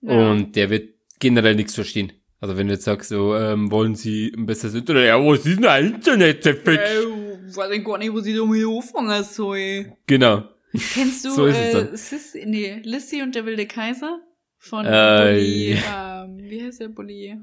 [0.00, 0.30] ja.
[0.30, 2.12] Und der wird generell nichts verstehen.
[2.40, 5.06] Also wenn du jetzt sagst, so, ähm, wollen sie ein besseres Internet?
[5.06, 6.78] Ja, was ist denn ein Internet, der Bitch?
[6.80, 9.92] Äh, weiß ich gar nicht, wo sie damit anfangen soll.
[10.06, 10.44] Genau.
[10.92, 11.96] Kennst du So äh.
[11.96, 14.20] Sis, nee, Lissy und der wilde Kaiser?
[14.58, 17.38] Von Äh, Bully, ähm, wie heißt der Bully?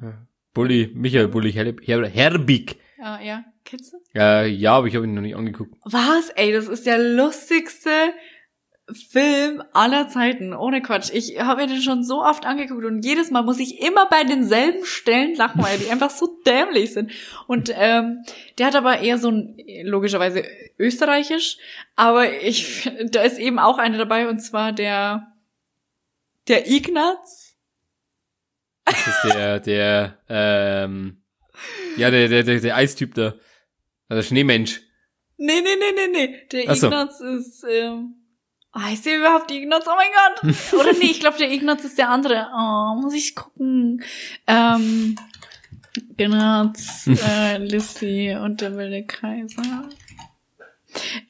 [0.54, 2.76] Bulli, Michael Bulli, Her Her Herbig.
[3.00, 3.98] Ah, ja, kennst du?
[4.16, 5.74] Äh, ja, aber ich habe ihn noch nicht angeguckt.
[5.86, 6.30] Was?
[6.36, 7.90] Ey, das ist der lustigste
[8.92, 10.54] Film aller Zeiten.
[10.54, 11.10] Ohne Quatsch.
[11.14, 14.24] Ich habe mir den schon so oft angeguckt und jedes Mal muss ich immer bei
[14.24, 17.12] denselben Stellen lachen, weil die einfach so dämlich sind.
[17.48, 18.26] Und ähm,
[18.58, 20.44] der hat aber eher so ein, logischerweise
[20.78, 21.58] österreichisch,
[21.96, 25.34] aber ich, da ist eben auch eine dabei und zwar der,
[26.50, 27.56] der Ignaz.
[28.86, 31.22] Das ist der, der, ähm,
[31.96, 33.36] ja, der, der, der, der Eistyp da.
[34.10, 34.82] Also der Schneemensch.
[35.38, 36.48] Nee, nee, nee, nee, nee.
[36.52, 36.88] Der Ach so.
[36.88, 38.16] Ignaz ist, ähm,
[38.74, 40.54] ah, ich sehe überhaupt Ignaz, oh mein Gott.
[40.80, 42.50] Oder nee, ich glaube, der Ignaz ist der andere.
[42.54, 44.04] Oh, muss ich gucken.
[44.48, 45.16] Ähm,
[46.18, 49.90] Ignaz, äh, Lissy und der wilde Kaiser.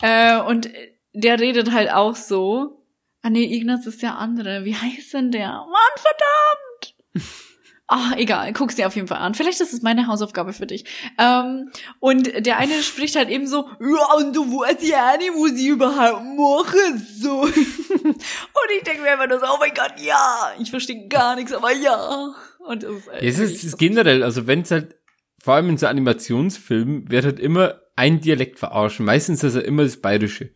[0.01, 0.69] Äh, und
[1.13, 2.81] der redet halt auch so.
[3.21, 4.65] Ah nee, Ignaz ist der andere.
[4.65, 5.49] Wie heißt denn der?
[5.49, 7.33] Mann, verdammt!
[7.87, 9.35] Ah, egal, guck's dir auf jeden Fall an.
[9.35, 10.85] Vielleicht ist es meine Hausaufgabe für dich.
[11.19, 11.69] Ähm,
[11.99, 15.67] und der eine spricht halt eben so, ja, und du weißt ja nicht, wo sie
[15.67, 17.49] überhaupt machen soll.
[18.03, 21.51] und ich denke mir einfach nur so, oh mein Gott, ja, ich verstehe gar nichts,
[21.51, 22.33] aber ja.
[22.59, 24.95] Und es ist, Ja, Es ist, ist generell, also wenn es halt,
[25.37, 29.05] vor allem in so Animationsfilmen, wird halt immer ein Dialekt verarschen.
[29.05, 30.51] Meistens ist er immer das Bayerische.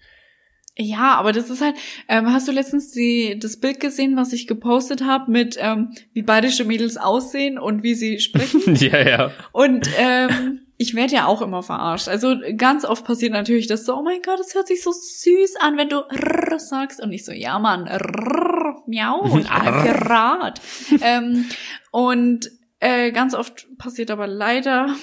[0.77, 1.75] Ja, aber das ist halt,
[2.07, 6.21] ähm, hast du letztens die, das Bild gesehen, was ich gepostet habe, mit ähm, wie
[6.21, 8.75] bayerische Mädels aussehen und wie sie sprechen?
[8.79, 9.31] ja, ja.
[9.51, 12.07] Und ähm, ich werde ja auch immer verarscht.
[12.07, 15.55] Also ganz oft passiert natürlich das so, oh mein Gott, es hört sich so süß
[15.59, 20.61] an, wenn du rrr sagst und ich so, ja Mann, rrr, miau, ich bin Pirat.
[21.01, 21.45] ähm,
[21.91, 24.95] und äh, ganz oft passiert aber leider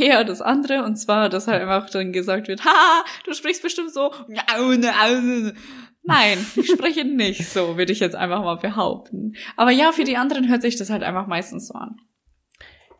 [0.00, 3.92] eher das andere und zwar, dass halt einfach dann gesagt wird, haha, du sprichst bestimmt
[3.92, 4.12] so.
[6.02, 9.34] Nein, ich spreche nicht so, würde ich jetzt einfach mal behaupten.
[9.56, 11.96] Aber ja, für die anderen hört sich das halt einfach meistens so an.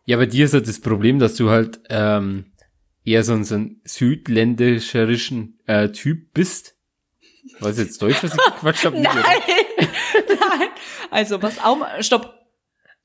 [0.07, 2.53] Ja, bei dir ist halt das Problem, dass du halt ähm,
[3.05, 6.77] eher so ein, so ein südländischerischen äh, Typ bist.
[7.61, 9.01] Was jetzt Deutsch, was ich gequatscht habe?
[9.01, 9.15] Nein,
[9.79, 10.69] nein.
[11.11, 12.44] Also was auch, stopp.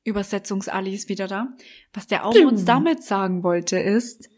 [0.09, 1.47] Übersetzungsali ist wieder da.
[1.93, 4.29] Was der Aum uns damit sagen wollte ist,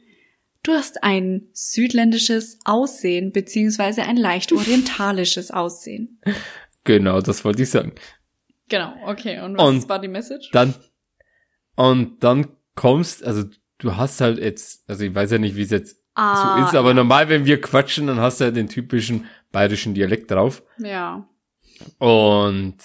[0.63, 6.21] du hast ein südländisches Aussehen beziehungsweise ein leicht orientalisches Aussehen.
[6.83, 7.93] Genau, das wollte ich sagen.
[8.69, 9.39] Genau, okay.
[9.41, 10.49] Und was Und war die Message?
[10.51, 10.73] Dann
[11.75, 13.43] und dann kommst, also
[13.77, 16.75] du hast halt jetzt, also ich weiß ja nicht, wie es jetzt Ah, so ist,
[16.75, 20.61] aber normal, wenn wir quatschen, dann hast du halt den typischen bayerischen Dialekt drauf.
[20.77, 21.27] Ja.
[21.99, 22.75] Und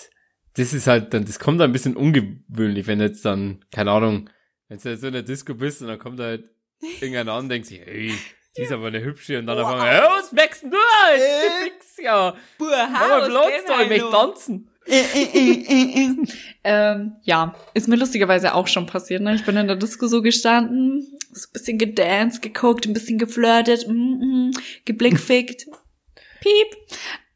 [0.57, 4.31] das ist halt dann, das kommt dann ein bisschen ungewöhnlich, wenn jetzt dann, keine Ahnung,
[4.69, 6.51] wenn du jetzt so in der Disco bist und dann kommt halt
[7.01, 8.13] irgendeiner an und denkt sich, hey,
[8.57, 11.45] die ist aber eine hübsche und dann auf einmal, hey, was merkst du jetzt?
[11.45, 12.35] Du Fix, ja.
[12.59, 14.71] Aber bloß da, ich möchte tanzen.
[16.65, 19.21] ähm, ja, ist mir lustigerweise auch schon passiert.
[19.21, 19.35] Ne?
[19.35, 23.89] Ich bin in der Disco so gestanden, so ein bisschen gedanced, geguckt, ein bisschen geflirtet,
[23.89, 24.51] mm, mm,
[24.85, 25.67] geblickfickt.
[26.41, 26.77] Piep.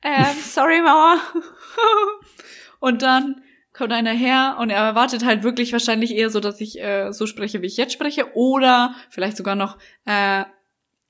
[0.03, 1.21] Ähm, sorry, Mama.
[2.81, 6.81] Und dann kommt einer her und er erwartet halt wirklich wahrscheinlich eher so, dass ich
[6.81, 10.45] äh, so spreche, wie ich jetzt spreche, oder vielleicht sogar noch äh,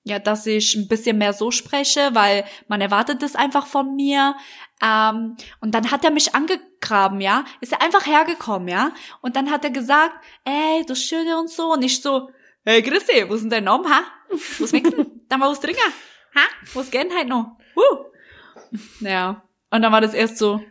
[0.02, 4.34] ja, dass ich ein bisschen mehr so spreche, weil man erwartet das einfach von mir.
[4.82, 7.44] Ähm, und dann hat er mich angegraben, ja.
[7.60, 8.92] Ist er einfach hergekommen, ja.
[9.20, 10.12] Und dann hat er gesagt,
[10.44, 11.72] ey, du Schöne und so.
[11.72, 12.30] Und ich so,
[12.64, 14.02] hey, Christi, wo ist denn dein Name, ha?
[14.58, 15.20] Was wächst denn?
[15.28, 15.92] Da mal was trinken?
[16.34, 16.40] Ha?
[16.74, 17.56] Was denn halt noch?
[17.76, 18.04] Uh.
[19.00, 19.42] Ja.
[19.70, 20.62] Und dann war das erst so,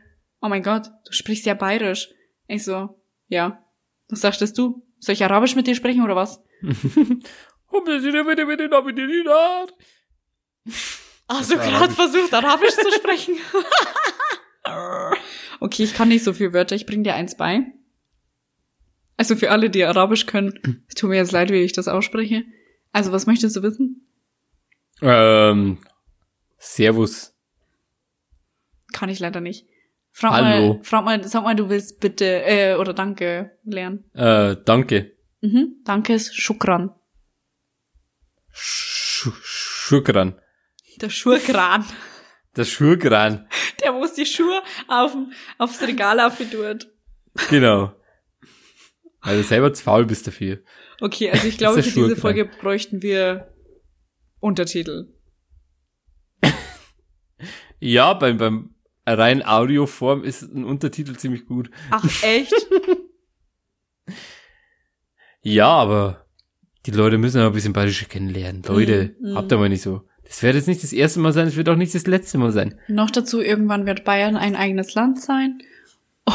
[0.42, 2.10] oh mein Gott, du sprichst ja bayerisch.
[2.48, 3.64] Ich so, ja.
[4.10, 4.86] Was sagtest du?
[5.00, 6.44] Soll ich Arabisch mit dir sprechen oder was?
[11.30, 13.36] Hast du gerade versucht, Arabisch zu sprechen?
[15.60, 16.76] okay, ich kann nicht so viel Wörter.
[16.76, 17.72] Ich bring dir eins bei.
[19.16, 22.46] Also für alle, die Arabisch können, es tut mir jetzt leid, wie ich das ausspreche.
[22.92, 24.08] Also, was möchtest du wissen?
[25.02, 25.78] Ähm,
[26.58, 27.36] Servus.
[28.92, 29.68] Kann ich leider nicht.
[30.12, 30.74] Frag Hallo.
[30.74, 34.04] mal, frag mal, sag mal, du willst bitte, äh, oder danke lernen.
[34.14, 35.16] Äh, danke.
[35.42, 35.82] Mhm.
[35.86, 36.92] Danke ist Schukran.
[38.52, 40.40] Sch Schukran.
[41.02, 41.86] Der Schurkran.
[42.56, 43.48] Das Schurkran.
[43.82, 45.16] Der muss die Schuhe auf,
[45.60, 46.92] aufs Regal aufgeturt.
[47.50, 47.94] Genau.
[49.22, 50.60] Weil du selber zu faul bist dafür.
[51.00, 52.16] Okay, also ich glaube, der für diese.
[52.16, 53.54] Folge bräuchten wir
[54.40, 55.14] Untertitel.
[57.80, 58.76] Ja, beim, beim
[59.14, 61.70] rein Audioform ist ein Untertitel ziemlich gut.
[61.92, 62.54] Ach, echt?
[65.42, 66.26] Ja, aber
[66.86, 68.62] die Leute müssen ja ein bisschen Bayerische kennenlernen.
[68.68, 69.36] Leute, Mm, mm.
[69.38, 70.02] habt ihr mal nicht so.
[70.26, 72.52] Das wird jetzt nicht das erste Mal sein, es wird auch nicht das letzte Mal
[72.52, 72.76] sein.
[72.88, 75.60] Noch dazu, irgendwann wird Bayern ein eigenes Land sein.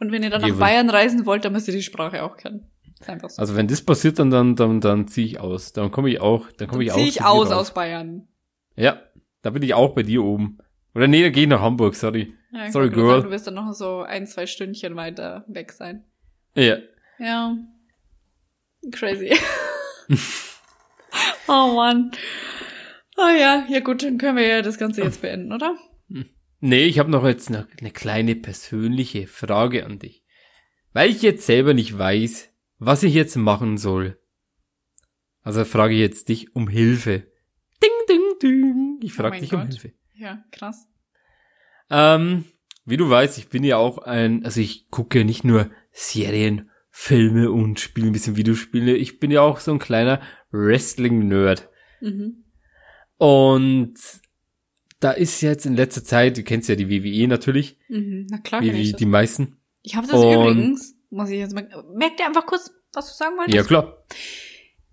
[0.00, 0.60] Und wenn ihr dann nach Jawohl.
[0.60, 2.68] Bayern reisen wollt, dann müsst ihr die Sprache auch kennen.
[3.04, 3.40] So.
[3.40, 5.72] Also wenn das passiert, dann dann dann, dann ziehe ich aus.
[5.72, 6.96] Dann komme ich auch, dann komme ich auch.
[6.96, 7.52] Zieh zu ich aus raus.
[7.52, 8.28] aus Bayern.
[8.76, 9.00] Ja,
[9.40, 10.58] da bin ich auch bei dir oben.
[10.94, 12.34] Oder nee, ich nach Hamburg, sorry.
[12.52, 13.08] Ja, Sorry, girl.
[13.08, 16.04] Sagen, du wirst dann noch so ein, zwei Stündchen weiter weg sein.
[16.54, 16.76] Ja.
[17.18, 17.56] Ja.
[18.90, 19.32] Crazy.
[21.48, 22.10] oh Mann.
[23.16, 25.76] Oh ja, ja gut, dann können wir ja das Ganze jetzt beenden, oder?
[26.60, 30.22] Nee, ich habe noch jetzt noch eine kleine persönliche Frage an dich.
[30.92, 34.18] Weil ich jetzt selber nicht weiß, was ich jetzt machen soll.
[35.42, 37.26] Also frage ich jetzt dich um Hilfe.
[37.82, 39.00] Ding, ding, ding.
[39.02, 39.68] Ich Oh frage mein dich um Gott.
[39.70, 39.92] Hilfe.
[40.22, 40.86] Ja, krass.
[41.90, 42.44] Ähm,
[42.84, 47.50] wie du weißt, ich bin ja auch ein, also ich gucke nicht nur Serien, Filme
[47.50, 48.94] und spiele ein bisschen Videospiele.
[48.96, 50.20] Ich bin ja auch so ein kleiner
[50.52, 51.68] Wrestling-Nerd.
[52.00, 52.44] Mhm.
[53.16, 53.94] Und
[55.00, 58.26] da ist jetzt in letzter Zeit, du kennst ja die WWE natürlich, Mhm.
[58.30, 59.56] Na klar, wie, wie die meisten.
[59.82, 63.14] Ich habe das Und- übrigens, muss ich jetzt mal, merkt ihr einfach kurz, was du
[63.24, 63.56] sagen wolltest?
[63.56, 64.04] Ja, klar.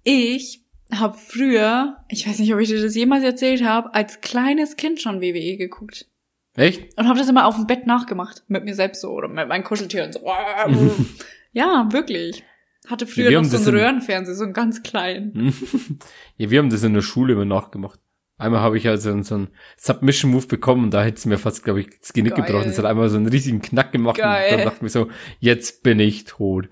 [0.03, 0.58] Ich
[0.91, 5.01] habe früher, ich weiß nicht, ob ich dir das jemals erzählt habe, als kleines Kind
[5.01, 6.07] schon WWE geguckt.
[6.55, 6.97] Echt?
[6.97, 8.43] Und habe das immer auf dem Bett nachgemacht.
[8.47, 10.21] Mit mir selbst so oder mit meinen Kuscheltieren so.
[11.51, 12.43] ja, wirklich.
[12.87, 15.53] Hatte früher wir noch so einen in- Röhrenfernseher, so einen ganz kleinen.
[16.37, 17.99] ja, wir haben das in der Schule immer nachgemacht.
[18.37, 21.63] Einmal habe ich also so einen Submission Move bekommen und da hätte es mir fast,
[21.63, 22.45] glaube ich, das Genick Geil.
[22.45, 22.69] gebrochen.
[22.69, 24.45] Es hat einmal so einen riesigen Knack gemacht Geil.
[24.51, 25.09] und dann dachte ich mir so,
[25.39, 26.69] jetzt bin ich tot.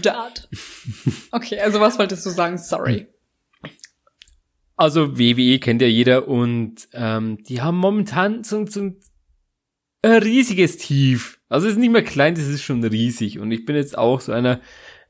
[0.00, 0.48] Dad.
[1.32, 2.56] Okay, also was wolltest du sagen?
[2.56, 3.08] Sorry.
[4.78, 8.96] Also WWE kennt ja jeder und ähm, die haben momentan so, so ein
[10.04, 11.40] riesiges Tief.
[11.48, 13.40] Also es ist nicht mehr klein, das ist schon riesig.
[13.40, 14.60] Und ich bin jetzt auch so einer,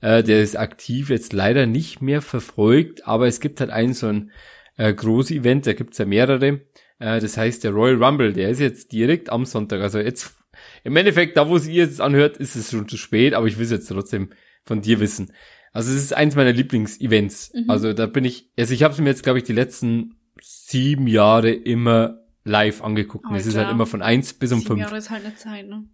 [0.00, 4.06] äh, der ist aktiv jetzt leider nicht mehr verfolgt, aber es gibt halt ein so
[4.06, 4.30] ein
[4.78, 6.62] äh, großes Event, da gibt's ja mehrere.
[6.98, 9.82] Äh, das heißt der Royal Rumble, der ist jetzt direkt am Sonntag.
[9.82, 10.34] Also jetzt
[10.82, 13.58] im Endeffekt, da wo es ihr jetzt anhört, ist es schon zu spät, aber ich
[13.58, 14.30] will es jetzt trotzdem
[14.64, 15.30] von dir wissen.
[15.78, 17.52] Also es ist eins meiner Lieblingsevents.
[17.54, 17.70] Mhm.
[17.70, 21.06] Also da bin ich, also ich habe es mir jetzt, glaube ich, die letzten sieben
[21.06, 23.26] Jahre immer live angeguckt.
[23.26, 23.68] Und es ist Alter.
[23.68, 24.80] halt immer von eins bis um Sieben fünf.
[24.80, 25.84] Jahre ist halt eine Zeit, ne?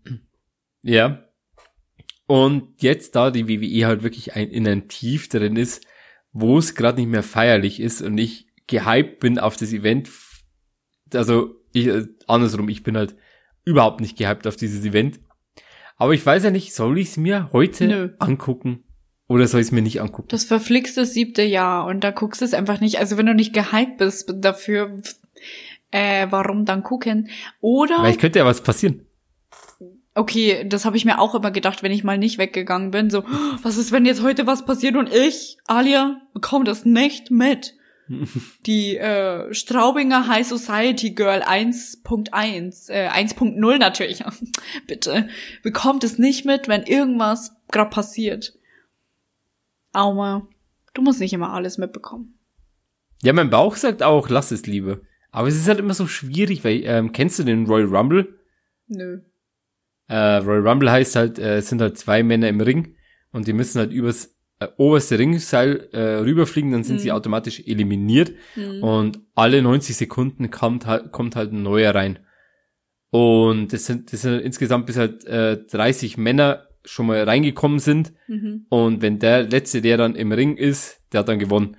[0.81, 1.29] Ja.
[2.27, 5.87] Und jetzt, da die WWE halt wirklich ein, in ein Tief drin ist,
[6.33, 10.09] wo es gerade nicht mehr feierlich ist und ich gehypt bin auf das Event,
[11.13, 13.17] also ich, äh, andersrum, ich bin halt
[13.67, 15.21] überhaupt nicht gehypt auf dieses Event.
[15.99, 18.15] Aber ich weiß ja nicht, soll ich es mir heute Nö.
[18.19, 18.84] angucken
[19.29, 20.29] oder soll ich es mir nicht angucken?
[20.31, 22.99] Das verflixte siebte Jahr und da guckst du es einfach nicht.
[22.99, 25.01] Also wenn du nicht gehypt bist dafür,
[25.91, 27.29] äh, warum dann gucken?
[27.61, 29.07] Oder Weil ich könnte ja was passieren.
[30.17, 33.11] Okay, das habe ich mir auch immer gedacht, wenn ich mal nicht weggegangen bin.
[33.11, 37.31] So, "Oh, was ist, wenn jetzt heute was passiert und ich, Alia, bekomme das nicht
[37.31, 37.75] mit?
[38.67, 44.23] Die äh, Straubinger High Society Girl 1.1, äh, 1.0 natürlich,
[44.87, 45.29] bitte,
[45.63, 48.55] bekommt es nicht mit, wenn irgendwas gerade passiert.
[49.95, 50.47] Auma,
[50.95, 52.39] du musst nicht immer alles mitbekommen.
[53.23, 55.01] Ja, mein Bauch sagt auch, lass es lieber.
[55.31, 58.39] Aber es ist halt immer so schwierig, weil, ähm, kennst du den Royal Rumble?
[58.87, 59.21] Nö.
[60.09, 62.97] Äh, Royal Rumble heißt halt, äh, es sind halt zwei Männer im Ring
[63.33, 67.01] und die müssen halt übers äh, oberste Ringseil äh, rüberfliegen, dann sind Mhm.
[67.01, 68.83] sie automatisch eliminiert Hm.
[68.85, 72.21] und alle 90 Sekunden kommt halt, kommt halt ein neuer rein.
[73.11, 78.13] Und das sind, das sind insgesamt bis halt äh, 30 Männer schon mal reingekommen sind
[78.29, 78.67] Mhm.
[78.69, 81.77] und wenn der letzte, der dann im Ring ist, der hat dann gewonnen.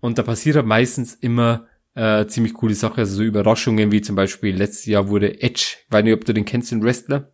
[0.00, 4.16] Und da passiert halt meistens immer äh, ziemlich coole Sachen, also so Überraschungen, wie zum
[4.16, 7.32] Beispiel letztes Jahr wurde Edge, ich weiß nicht, ob du den kennst, den Wrestler.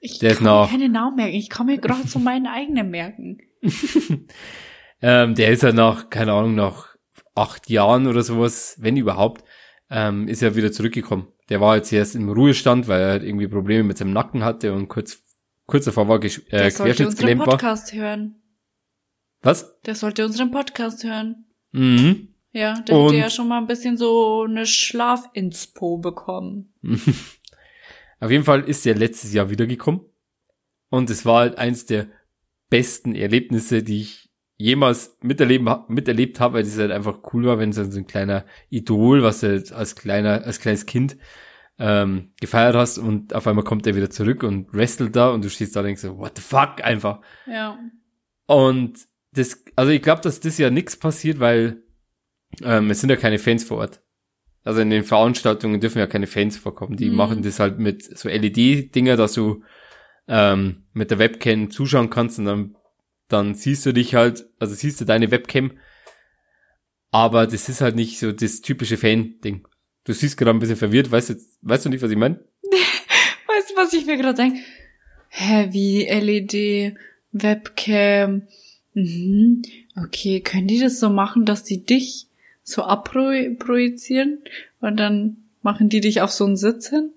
[0.00, 1.34] Ich Der kann mir keine Namen merken.
[1.34, 3.38] Ich kann mir gerade so meinen eigenen merken.
[5.02, 6.96] Ähm, der ist ja nach, keine Ahnung, nach
[7.34, 9.44] acht Jahren oder sowas, wenn überhaupt,
[9.90, 11.28] ähm, ist er wieder zurückgekommen.
[11.48, 14.74] Der war jetzt erst im Ruhestand, weil er halt irgendwie Probleme mit seinem Nacken hatte
[14.74, 15.22] und kurz,
[15.70, 17.48] kurz davor war äh, Der sollte unseren querschnittsgelähmt war.
[17.48, 18.34] Podcast hören.
[19.42, 19.80] Was?
[19.82, 21.46] Der sollte unseren Podcast hören.
[21.72, 22.34] Mhm.
[22.52, 26.74] Ja, der hätte ja schon mal ein bisschen so eine Schlafinspo bekommen.
[28.20, 30.00] Auf jeden Fall ist er letztes Jahr wiedergekommen.
[30.90, 32.08] Und es war halt eins der
[32.68, 37.72] besten Erlebnisse, die ich jemals miterleben, miterlebt habe, weil es halt einfach cool war, wenn
[37.72, 41.16] so ein kleiner Idol, was du halt als kleiner, als kleines Kind
[41.82, 45.48] ähm, gefeiert hast und auf einmal kommt er wieder zurück und wrestelt da und du
[45.50, 47.20] stehst da und denkst so, what the fuck, einfach.
[47.46, 47.78] Ja.
[48.46, 48.98] Und
[49.32, 51.82] das, also ich glaube, dass das ja nichts passiert, weil
[52.62, 54.02] ähm, es sind ja keine Fans vor Ort.
[54.62, 56.96] Also in den Veranstaltungen dürfen ja keine Fans vorkommen.
[56.96, 57.16] Die Mhm.
[57.16, 59.62] machen das halt mit so LED-Dinger, dass du
[60.28, 62.76] ähm, mit der Webcam zuschauen kannst und dann,
[63.28, 65.72] dann siehst du dich halt, also siehst du deine Webcam.
[67.10, 69.66] Aber das ist halt nicht so das typische Fan-Ding.
[70.04, 72.40] Du siehst gerade ein bisschen verwirrt, weißt du, weißt du nicht, was ich meine?
[73.46, 74.60] Weißt du, was ich mir gerade denke?
[75.28, 76.94] Hä, wie LED,
[77.32, 78.42] Webcam.
[78.94, 79.62] Mhm.
[79.96, 82.28] Okay, können die das so machen, dass die dich
[82.62, 84.38] so abprojizieren
[84.80, 87.10] und dann machen die dich auf so einen Sitz hin?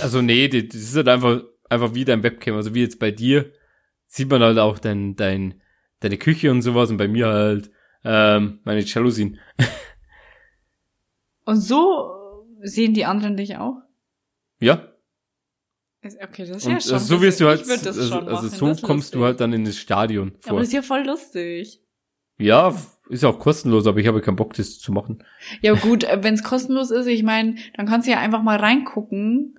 [0.00, 2.56] Also nee, das ist halt einfach, einfach wie dein Webcam.
[2.56, 3.52] Also wie jetzt bei dir
[4.06, 5.54] sieht man halt auch dein, dein,
[6.00, 7.70] deine Küche und sowas und bei mir halt
[8.04, 9.38] ähm, meine Jalousien.
[11.50, 13.82] Und so sehen die anderen dich auch?
[14.60, 14.86] Ja.
[16.04, 16.92] Okay, das ist Und ja schon.
[16.92, 20.28] also so wirst du halt, also, also so kommst du halt dann in das Stadion
[20.28, 20.58] Ja, aber vor.
[20.60, 21.82] das ist ja voll lustig.
[22.38, 22.72] Ja,
[23.08, 25.24] ist ja auch kostenlos, aber ich habe keinen Bock, das zu machen.
[25.60, 29.58] Ja gut, wenn es kostenlos ist, ich meine, dann kannst du ja einfach mal reingucken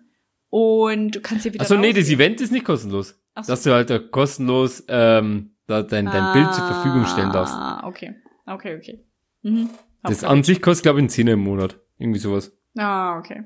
[0.50, 2.10] und du kannst ja wieder Achso, nee, das.
[2.10, 3.22] Event ist nicht kostenlos.
[3.36, 3.52] Ach so.
[3.52, 7.54] Dass du halt da kostenlos ähm, da dein, dein Bild zur Verfügung stellen darfst.
[7.54, 8.16] Ah, okay.
[8.46, 9.06] Okay, okay.
[9.42, 9.70] Mhm.
[10.04, 11.80] Das an sich kostet, glaube ich, ein Zehner im Monat.
[12.02, 12.52] Irgendwie sowas.
[12.78, 13.44] Ah, okay.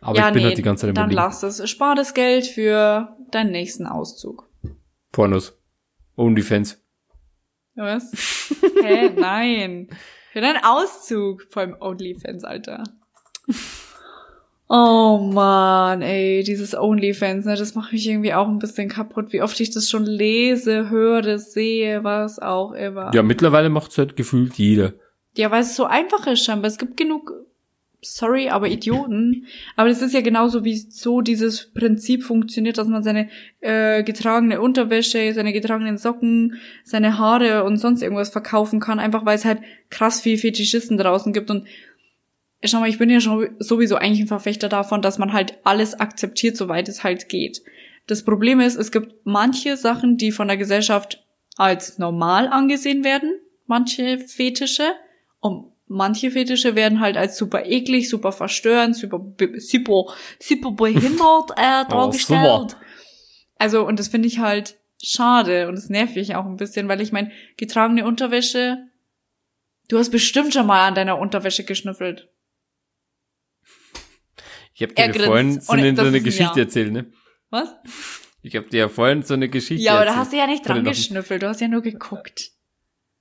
[0.00, 1.68] Aber ja, ich bin nee, halt die ganze Zeit im dann lass es.
[1.68, 4.48] Spar das Geld für deinen nächsten Auszug.
[5.10, 5.58] Pornos.
[6.16, 6.80] OnlyFans.
[7.74, 8.12] Was?
[8.82, 9.10] Hä?
[9.16, 9.88] Nein.
[10.32, 11.42] Für deinen Auszug.
[11.50, 12.84] Vor allem OnlyFans, Alter.
[14.70, 19.40] Oh man, ey, dieses OnlyFans, ne, das macht mich irgendwie auch ein bisschen kaputt, wie
[19.40, 23.10] oft ich das schon lese, höre, sehe, was auch immer.
[23.14, 24.92] Ja, mittlerweile macht's halt gefühlt jeder.
[25.38, 26.70] Ja, weil es so einfach ist scheinbar.
[26.70, 27.32] Es gibt genug,
[28.00, 29.46] sorry, aber Idioten.
[29.76, 33.28] Aber das ist ja genauso, wie so dieses Prinzip funktioniert, dass man seine
[33.60, 39.36] äh, getragene Unterwäsche, seine getragenen Socken, seine Haare und sonst irgendwas verkaufen kann, einfach weil
[39.36, 41.50] es halt krass viel Fetischisten draußen gibt.
[41.50, 41.66] Und
[42.64, 45.98] schau mal, ich bin ja schon sowieso eigentlich ein Verfechter davon, dass man halt alles
[45.98, 47.62] akzeptiert, soweit es halt geht.
[48.06, 51.24] Das Problem ist, es gibt manche Sachen, die von der Gesellschaft
[51.56, 53.34] als normal angesehen werden,
[53.66, 54.92] manche Fetische,
[55.40, 59.20] und manche Fetische werden halt als super eklig, super verstörend, super,
[59.58, 62.70] super, super behindert äh, dargestellt.
[62.70, 62.80] super.
[63.56, 67.00] Also, und das finde ich halt schade und das nervt mich auch ein bisschen, weil
[67.00, 68.78] ich meine, getragene Unterwäsche,
[69.88, 72.28] du hast bestimmt schon mal an deiner Unterwäsche geschnüffelt.
[74.74, 76.64] Ich habe dir vorhin so Und eine, so eine Geschichte Ja.
[76.64, 77.10] erzählt, ne?
[77.50, 77.74] Was?
[78.42, 80.20] Ich habe dir ja vorhin so eine Geschichte Ja, aber da erzählt.
[80.24, 82.52] hast du ja nicht dran geschnüffelt, du hast ja nur geguckt.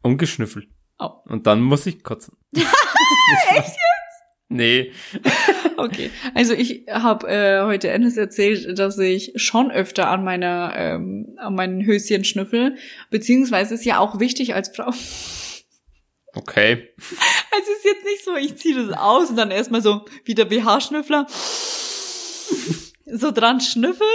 [0.03, 0.70] Und geschnüffelt.
[1.00, 1.12] Oh.
[1.26, 2.38] Und dann muss ich kotzen.
[2.56, 2.66] Echt
[3.56, 3.78] jetzt?
[4.50, 4.91] Nee.
[5.80, 11.36] Okay, also ich habe äh, heute Ennis erzählt, dass ich schon öfter an meiner ähm,
[11.38, 12.78] an meinen Höschen schnüffel,
[13.12, 14.91] beziehungsweise ist ja auch wichtig als Frau.
[16.34, 16.89] Okay.
[17.52, 20.36] Also es ist jetzt nicht so, ich ziehe das aus und dann erstmal so wie
[20.36, 21.26] der BH-Schnüffler
[23.06, 24.08] so dran schnüffel.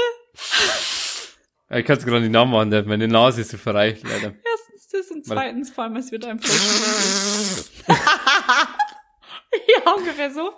[1.70, 4.34] Ja, Ich kann es gerade nicht nachmachen, meine Nase ist so frei, leider.
[4.44, 4.51] Das
[5.28, 6.48] und zweitens vor allem, es wird einfach
[9.68, 10.52] Ja, ungefähr so.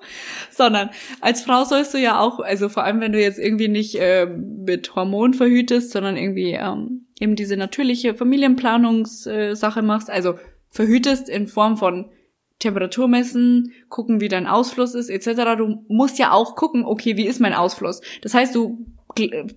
[0.50, 0.90] Sondern
[1.20, 4.26] als Frau sollst du ja auch, also vor allem wenn du jetzt irgendwie nicht äh,
[4.26, 10.34] mit Hormon verhütest, sondern irgendwie ähm, eben diese natürliche Familienplanungssache äh, machst, also
[10.70, 12.10] verhütest in Form von
[12.60, 15.56] Temperatur messen, gucken, wie dein Ausfluss ist, etc.
[15.58, 18.00] Du musst ja auch gucken, okay, wie ist mein Ausfluss?
[18.22, 18.86] Das heißt, du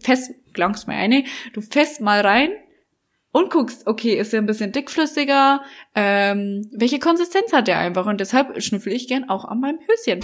[0.02, 2.50] fest, glaubst mir eine, du fest mal rein
[3.32, 5.62] und guckst, okay, ist er ein bisschen dickflüssiger,
[5.96, 8.06] ähm, welche Konsistenz hat der einfach?
[8.06, 10.24] Und deshalb schnüffel ich gern auch an meinem Höschen.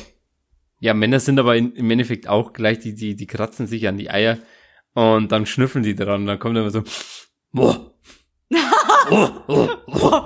[0.80, 3.98] Ja, Männer sind aber in, im Endeffekt auch gleich, die, die, die kratzen sich an
[3.98, 4.38] die Eier
[4.94, 6.84] und dann schnüffeln die dran und dann kommt immer so,
[7.52, 7.94] boah.
[9.10, 10.24] oh, oh, oh,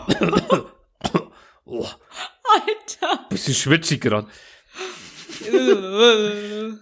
[1.65, 3.25] oh, Alter.
[3.29, 4.27] bisschen schwitzig gerade.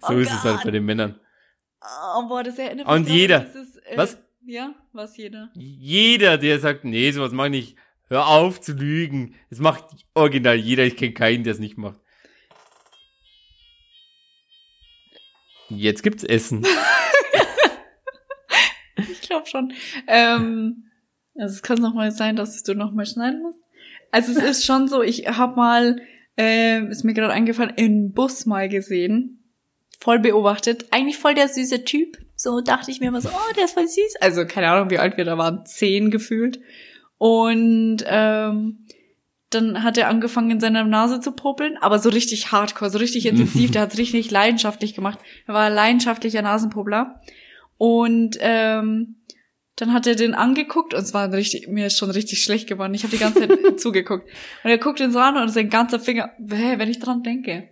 [0.00, 1.18] So Oh ist es halt bei den Männern.
[1.80, 3.40] Oh, boah, das erinnert Und mich jeder.
[3.40, 4.18] daran, dieses, äh, Was?
[4.48, 5.50] Ja, was jeder.
[5.54, 7.76] Jeder, der sagt, nee, sowas mach ich nicht,
[8.06, 9.34] hör auf zu lügen.
[9.50, 9.84] Das macht
[10.14, 10.84] original jeder.
[10.84, 11.98] Ich kenne keinen, der es nicht macht.
[15.68, 16.64] Jetzt gibt's Essen.
[19.10, 19.74] Ich glaube schon.
[20.06, 20.84] Ähm,
[21.34, 23.62] also es kann noch mal sein, dass du noch mal schneiden musst.
[24.10, 26.00] Also es ist schon so, ich habe mal,
[26.38, 29.44] ähm, ist mir gerade eingefallen, in Bus mal gesehen,
[30.00, 32.16] voll beobachtet, eigentlich voll der süße Typ.
[32.36, 34.16] So dachte ich mir immer so, oh, der ist voll süß.
[34.20, 36.60] Also keine Ahnung, wie alt wir da waren, zehn gefühlt.
[37.18, 38.86] Und ähm,
[39.50, 43.26] dann hat er angefangen, in seiner Nase zu popeln, aber so richtig hardcore, so richtig
[43.26, 43.70] intensiv.
[43.72, 45.18] der hat es richtig leidenschaftlich gemacht.
[45.46, 47.20] Er war ein leidenschaftlicher Nasenpopler.
[47.78, 49.16] Und ähm,
[49.76, 52.94] dann hat er den angeguckt und es war richtig, mir ist schon richtig schlecht geworden.
[52.94, 54.28] Ich habe die ganze Zeit zugeguckt.
[54.64, 57.68] Und er guckt ihn so an und sein ganzer Finger, hä, wenn ich dran denke.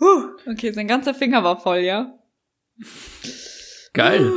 [0.00, 2.19] Huh, okay, sein ganzer Finger war voll, ja.
[3.92, 4.32] Geil.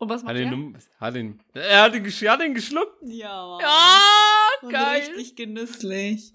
[0.00, 0.52] Und was macht Hat er?
[0.52, 2.96] ihn, hat ihn, er hat ihn, gesch- hat ihn geschluckt.
[3.02, 3.98] Ja, Ja,
[4.62, 5.02] Und geil.
[5.16, 6.32] Richtig genüsslich.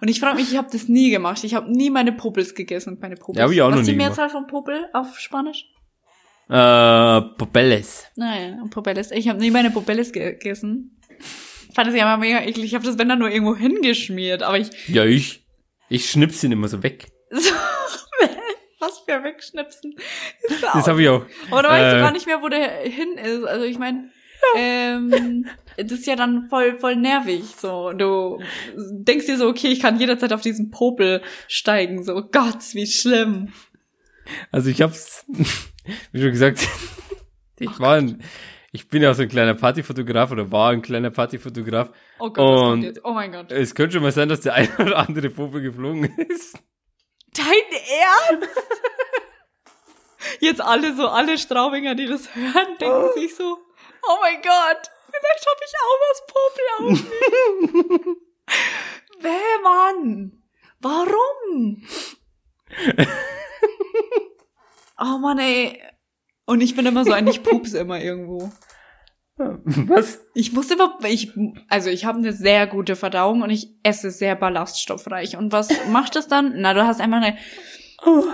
[0.00, 1.42] Und ich frage mich, ich habe das nie gemacht.
[1.42, 2.98] Ich habe nie meine Popels gegessen.
[3.00, 3.38] Meine Popels.
[3.38, 5.64] Ja, hab ich auch Was noch ist die nie Mehrzahl von Popel auf Spanisch?
[6.48, 8.04] Äh, Popelles.
[8.16, 9.10] Naja, Popelles.
[9.10, 11.00] Ich habe nie meine Popelles gegessen.
[11.74, 12.66] Fand das ja immer mega eklig.
[12.66, 14.42] Ich habe das wenn dann nur irgendwo hingeschmiert.
[14.42, 14.70] Aber ich...
[14.88, 15.44] Ja, ich.
[15.88, 17.06] Ich schnips ihn immer so weg.
[17.30, 17.50] So,
[18.78, 19.94] was für Wegschnipsen.
[20.42, 21.24] Ist da Das habe ich auch.
[21.50, 23.44] Aber da weißt du äh, gar nicht mehr, wo der hin ist.
[23.44, 24.10] Also ich meine,
[24.56, 25.46] ähm,
[25.76, 27.44] das ist ja dann voll, voll nervig.
[27.56, 28.40] So, du
[28.76, 32.02] denkst dir so, okay, ich kann jederzeit auf diesen Popel steigen.
[32.04, 33.52] So, Gott, wie schlimm.
[34.50, 35.24] Also ich hab's,
[36.12, 36.66] wie schon gesagt,
[37.58, 38.22] ich war ein,
[38.72, 41.90] ich bin ja auch so ein kleiner Partyfotograf oder war ein kleiner Partyfotograf.
[42.18, 43.00] Oh Gott, was kommt Und- jetzt?
[43.04, 43.52] Oh mein Gott.
[43.52, 46.58] Es könnte schon mal sein, dass der eine oder andere Popel geflogen ist.
[47.36, 48.48] Dein Ernst?
[50.40, 53.58] Jetzt alle so, alle Straubinger, die das hören, denken sich so,
[54.08, 56.90] oh mein Gott, vielleicht habe ich auch was Popel auf
[58.04, 58.16] mir.
[59.20, 60.42] Wer, Mann?
[60.80, 61.86] Warum?
[64.98, 65.82] oh Mann, ey.
[66.44, 68.50] Und ich bin immer so ein, ich pups immer irgendwo.
[69.64, 70.24] Was?
[70.34, 71.32] Ich muss immer, ich,
[71.68, 75.36] also ich habe eine sehr gute Verdauung und ich esse sehr ballaststoffreich.
[75.36, 76.54] Und was macht es dann?
[76.56, 77.36] Na, du hast einfach eine,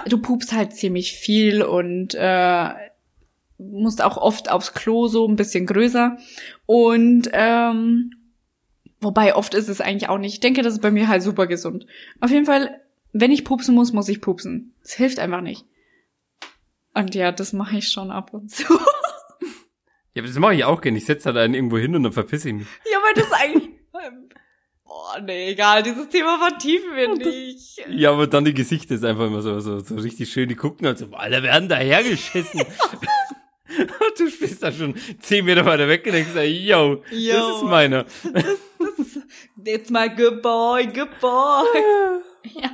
[0.08, 2.68] du pupst halt ziemlich viel und äh,
[3.58, 6.18] musst auch oft aufs Klo so ein bisschen größer.
[6.66, 8.12] Und ähm,
[9.00, 10.34] wobei oft ist es eigentlich auch nicht.
[10.34, 11.86] Ich denke, das ist bei mir halt super gesund.
[12.20, 12.80] Auf jeden Fall,
[13.12, 14.74] wenn ich pupsen muss, muss ich pupsen.
[14.84, 15.64] Es hilft einfach nicht.
[16.94, 18.64] Und ja, das mache ich schon ab und zu.
[20.14, 20.98] Ja, aber das mache ich auch gerne.
[20.98, 22.66] Ich setze halt einen irgendwo hin und dann verpiss ich mich.
[22.90, 23.70] Ja, weil das eigentlich.
[24.84, 27.82] Boah, nee, egal, dieses Thema vertiefen wir nicht.
[27.88, 30.50] Ja, aber dann die Gesichter ist einfach immer so, so, so richtig schön.
[30.50, 32.60] Die gucken halt so, alle werden dahergeschissen.
[32.60, 32.68] und
[34.18, 37.56] du bist da schon zehn Meter weiter weg und denkst, yo, das Yo.
[37.56, 38.04] ist meiner.
[39.64, 41.66] It's my good boy, good boy.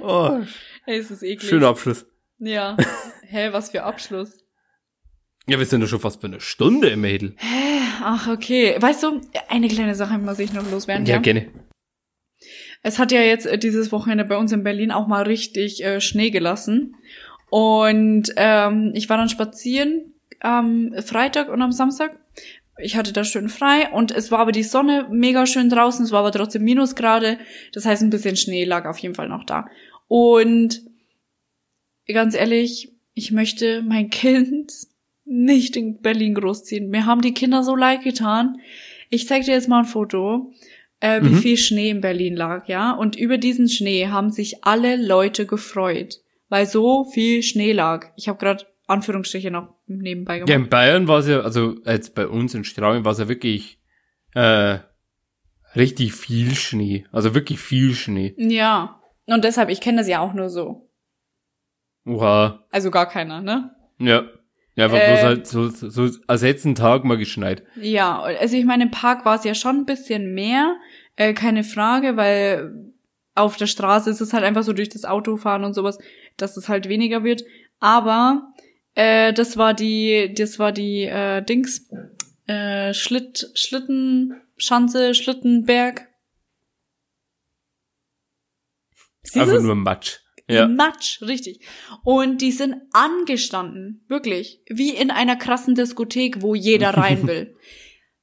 [0.02, 0.40] Oh,
[0.86, 1.48] Ey, es ist eklig.
[1.48, 2.06] schöner Abschluss.
[2.38, 2.76] Ja.
[3.22, 4.37] Hä, was für Abschluss.
[5.48, 7.34] Ja, wir sind doch schon fast bei einer Stunde im Mädel.
[8.02, 8.76] Ach, okay.
[8.78, 11.06] Weißt du, eine kleine Sache muss ich noch loswerden.
[11.06, 11.48] Ja, gerne.
[12.82, 16.02] Es hat ja jetzt äh, dieses Wochenende bei uns in Berlin auch mal richtig äh,
[16.02, 16.96] Schnee gelassen.
[17.48, 22.20] Und ähm, ich war dann spazieren am Freitag und am Samstag.
[22.80, 26.12] Ich hatte da schön frei und es war aber die Sonne mega schön draußen, es
[26.12, 27.38] war aber trotzdem Minusgrade.
[27.72, 29.66] Das heißt, ein bisschen Schnee lag auf jeden Fall noch da.
[30.06, 30.82] Und
[32.06, 34.72] ganz ehrlich, ich möchte mein Kind
[35.28, 36.88] nicht in Berlin großziehen.
[36.88, 38.56] Mir haben die Kinder so leid getan.
[39.10, 40.52] Ich zeig dir jetzt mal ein Foto,
[41.00, 41.38] äh, wie Mhm.
[41.38, 42.92] viel Schnee in Berlin lag, ja.
[42.92, 48.06] Und über diesen Schnee haben sich alle Leute gefreut, weil so viel Schnee lag.
[48.16, 50.48] Ich habe gerade Anführungsstriche noch nebenbei gemacht.
[50.50, 53.28] Ja, in Bayern war es ja, also jetzt bei uns in Straubing war es ja
[53.28, 53.78] wirklich
[54.34, 54.78] äh,
[55.76, 57.04] richtig viel Schnee.
[57.12, 58.34] Also wirklich viel Schnee.
[58.38, 59.00] Ja.
[59.26, 60.88] Und deshalb, ich kenne das ja auch nur so.
[62.06, 62.64] Oha.
[62.70, 63.70] Also gar keiner, ne?
[63.98, 64.24] Ja.
[64.78, 65.08] Ja, einfach Äh.
[65.08, 67.64] bloß halt so, so, als jetzt einen Tag mal geschneit.
[67.74, 70.76] Ja, also ich meine, im Park war es ja schon ein bisschen mehr,
[71.16, 72.92] äh, keine Frage, weil
[73.34, 75.98] auf der Straße ist es halt einfach so durch das Autofahren und sowas,
[76.36, 77.42] dass es halt weniger wird.
[77.80, 78.52] Aber
[78.94, 81.90] äh, das war die, das war die äh, Dings,
[82.46, 86.06] äh, Schlitt, Schlittenschanze, Schlittenberg.
[89.24, 90.20] Siehst Einfach nur Matsch.
[90.48, 90.66] Ja.
[90.66, 91.60] Matsch, richtig.
[92.04, 97.54] Und die sind angestanden, wirklich, wie in einer krassen Diskothek, wo jeder rein will.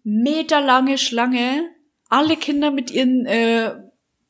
[0.04, 1.70] Meterlange Schlange,
[2.10, 3.76] alle Kinder mit ihren, äh,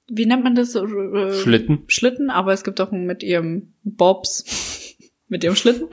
[0.07, 0.75] wie nennt man das?
[0.75, 1.83] Äh, Schlitten.
[1.87, 4.95] Schlitten, aber es gibt auch mit ihrem Bobs,
[5.27, 5.87] mit ihrem Schlitten.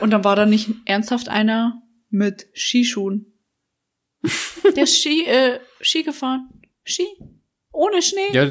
[0.00, 3.26] Und dann war da nicht ernsthaft einer mit Skischuhen.
[4.76, 6.48] Der ist Ski, äh, Ski gefahren.
[6.84, 7.06] Ski.
[7.72, 8.32] Ohne Schnee.
[8.32, 8.50] Ja,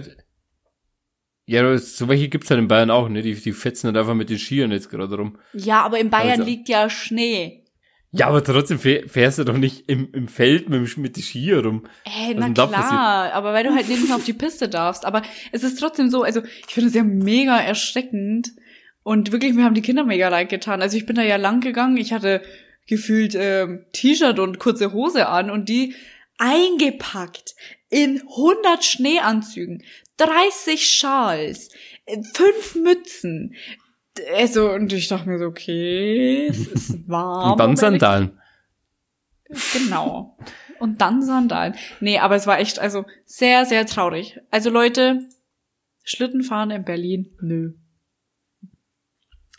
[1.47, 3.21] ja, so welche gibt's halt in Bayern auch, ne?
[3.23, 5.37] Die, die fetzen halt einfach mit den Skiern jetzt gerade rum.
[5.53, 7.63] Ja, aber in Bayern Also- liegt ja Schnee.
[8.11, 11.23] Ja, aber trotzdem fäh- fährst du doch nicht im, im Feld mit, dem- mit den
[11.23, 11.87] Skier rum.
[12.05, 15.05] Ey, Was na denn da klar, aber weil du halt nirgends auf die Piste darfst.
[15.05, 18.49] Aber es ist trotzdem so, also ich finde es ja mega erschreckend.
[19.03, 20.81] Und wirklich, mir haben die Kinder mega leid getan.
[20.81, 22.41] Also ich bin da ja lang gegangen, ich hatte
[22.87, 25.93] gefühlt ähm, T-Shirt und kurze Hose an und die
[26.37, 27.55] eingepackt
[27.89, 29.83] in 100 Schneeanzügen,
[30.17, 31.69] 30 Schals,
[32.05, 33.55] äh, fünf Mützen.
[34.35, 37.51] Also, und ich dachte mir so, okay, es ist warm.
[37.51, 38.39] Und dann Sandalen.
[39.73, 40.37] Genau.
[40.79, 41.75] Und dann Sandalen.
[41.99, 44.39] Nee, aber es war echt, also sehr, sehr traurig.
[44.51, 45.27] Also Leute,
[46.03, 47.73] Schlittenfahren in Berlin, nö.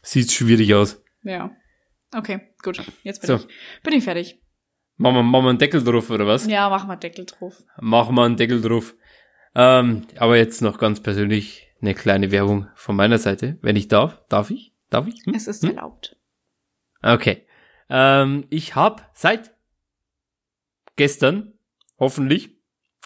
[0.02, 1.02] Sieht schwierig aus.
[1.22, 1.50] Ja.
[2.14, 2.80] Okay, gut.
[3.02, 3.36] Jetzt bin So.
[3.36, 4.40] ich, bin ich fertig.
[4.96, 6.46] Machen wir, machen wir einen Deckel drauf, oder was?
[6.46, 7.62] Ja, mach mal Deckel drauf.
[7.80, 8.94] Machen wir einen Deckel drauf.
[9.61, 13.59] Ähm, aber jetzt noch ganz persönlich eine kleine Werbung von meiner Seite.
[13.61, 14.22] Wenn ich darf.
[14.28, 14.72] Darf ich?
[14.88, 15.24] Darf ich?
[15.26, 15.34] Hm?
[15.34, 15.70] Es ist Hm?
[15.76, 16.16] erlaubt.
[17.02, 17.44] Okay.
[17.90, 19.52] Ähm, ich habe seit
[20.96, 21.54] gestern,
[21.98, 22.50] hoffentlich,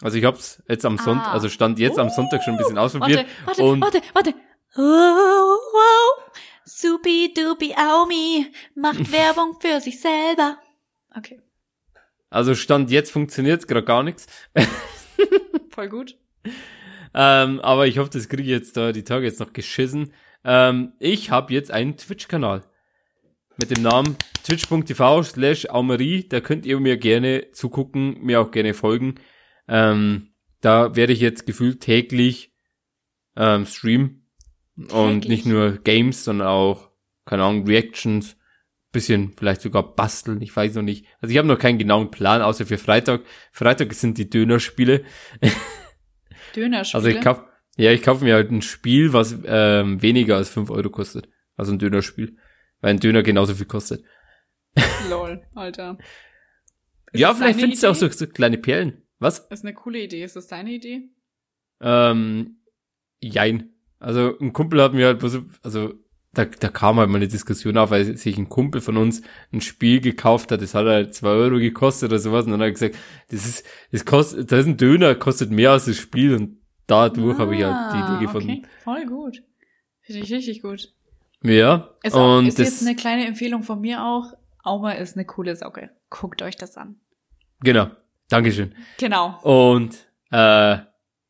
[0.01, 1.33] also ich hab's jetzt am Sonntag, Ah.
[1.33, 3.27] also stand jetzt am Sonntag schon ein bisschen ausprobiert.
[3.45, 4.35] Warte, warte, warte, warte.
[4.77, 6.33] Oh, wow.
[6.65, 10.59] Supi dupi Aumi macht Werbung für sich selber.
[11.17, 11.41] Okay,
[12.31, 14.27] also stand jetzt funktioniert gerade gar nichts.
[15.71, 16.17] voll gut.
[17.15, 20.13] Ähm, aber ich hoffe, das kriege ich jetzt da die Tage jetzt noch geschissen.
[20.45, 22.63] Ähm, ich habe jetzt einen Twitch-Kanal
[23.59, 26.29] mit dem Namen twitch.tv slash aumerie.
[26.29, 29.17] Da könnt ihr mir gerne zugucken, mir auch gerne folgen.
[29.69, 32.53] Ähm, da werde ich jetzt gefühlt täglich
[33.37, 34.27] ähm, streamen.
[34.91, 36.91] Und nicht nur Games, sondern auch,
[37.27, 38.37] keine Ahnung, Reactions,
[38.91, 41.07] bisschen vielleicht sogar basteln, ich weiß noch nicht.
[41.21, 43.23] Also ich habe noch keinen genauen Plan, außer für Freitag.
[43.51, 45.05] Freitag sind die Dönerspiele.
[46.57, 46.99] Dönerspiele.
[47.05, 47.43] Also ich kauf,
[47.77, 51.29] ja, ich kaufe mir halt ein Spiel, was ähm, weniger als 5 Euro kostet.
[51.57, 52.37] Also ein Dönerspiel.
[52.81, 54.05] Weil ein Döner genauso viel kostet.
[55.11, 55.99] Lol, Alter.
[57.13, 58.09] Ist ja, vielleicht findest du auch Idee?
[58.09, 59.03] so, so kleine Perlen.
[59.19, 59.49] Was?
[59.49, 60.25] Das ist eine coole Idee.
[60.25, 61.11] Ist das deine Idee?
[61.81, 62.57] Ähm,
[63.21, 63.71] jein.
[63.99, 65.95] Also ein Kumpel hat mir halt, so- also
[66.35, 69.23] da, da kam halt mal eine Diskussion auf, weil sich ein Kumpel von uns
[69.53, 72.69] ein Spiel gekauft hat, das hat halt zwei Euro gekostet oder sowas und dann hat
[72.69, 72.97] er gesagt,
[73.31, 77.39] das ist, das kostet, das ist ein Döner, kostet mehr als das Spiel und dadurch
[77.39, 78.51] habe ich halt die Ah, Idee gefunden.
[78.51, 79.43] Okay, voll gut.
[80.01, 80.93] Finde ich richtig gut.
[81.43, 84.33] Ja, Ist, auch, und ist das, jetzt eine kleine Empfehlung von mir auch.
[84.65, 85.91] Auma ist eine coole Socke.
[86.09, 86.97] Guckt euch das an.
[87.61, 87.91] genau,
[88.29, 88.75] Dankeschön.
[88.99, 89.39] Genau.
[89.43, 90.79] Und äh,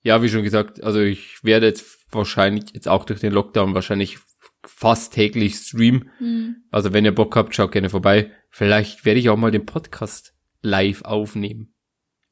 [0.04, 4.18] ja, wie schon gesagt, also ich werde jetzt wahrscheinlich jetzt auch durch den Lockdown wahrscheinlich
[4.64, 6.10] fast täglich streamen.
[6.18, 6.56] Hm.
[6.70, 8.30] Also wenn ihr Bock habt, schaut gerne vorbei.
[8.50, 11.74] Vielleicht werde ich auch mal den Podcast live aufnehmen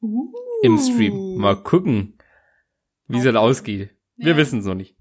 [0.01, 0.31] Uh.
[0.63, 1.35] im Stream.
[1.37, 2.17] Mal gucken,
[3.07, 3.91] wie es halt ausgeht.
[4.17, 4.37] Wir Ja.
[4.37, 4.95] wissen es noch nicht.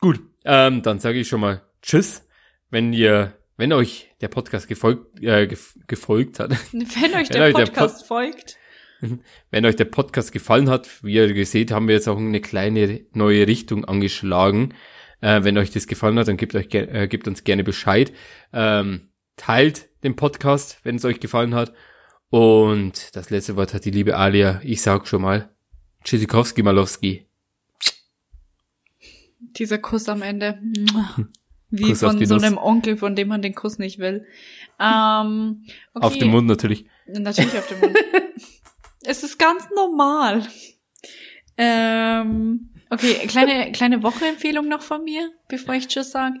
[0.00, 2.26] Gut, ähm, dann sage ich schon mal Tschüss.
[2.70, 7.42] Wenn ihr, wenn euch der Podcast gefolgt, äh, gef gefolgt hat, Wenn euch Wenn der
[7.44, 8.56] euch der Podcast folgt.
[9.50, 13.04] Wenn euch der Podcast gefallen hat, wie ihr gesehen haben wir jetzt auch eine kleine
[13.12, 14.74] neue Richtung angeschlagen.
[15.22, 18.12] Äh, wenn euch das gefallen hat, dann gebt, euch, äh, gebt uns gerne Bescheid.
[18.52, 21.72] Ähm, teilt den Podcast, wenn es euch gefallen hat.
[22.28, 24.60] Und das letzte Wort hat die liebe Alia.
[24.64, 25.48] Ich sag schon mal,
[26.04, 27.26] Tschüssikowski Malowski.
[29.38, 30.60] Dieser Kuss am Ende.
[31.70, 34.26] Wie Kuss von so einem Onkel, von dem man den Kuss nicht will.
[34.80, 35.64] Ähm,
[35.94, 36.06] okay.
[36.06, 36.86] Auf den Mund natürlich.
[37.06, 37.96] Natürlich auf den Mund.
[39.04, 40.46] es ist ganz normal.
[41.56, 46.34] Ähm, okay, kleine, kleine Wocheempfehlung noch von mir, bevor ich Tschüss sag.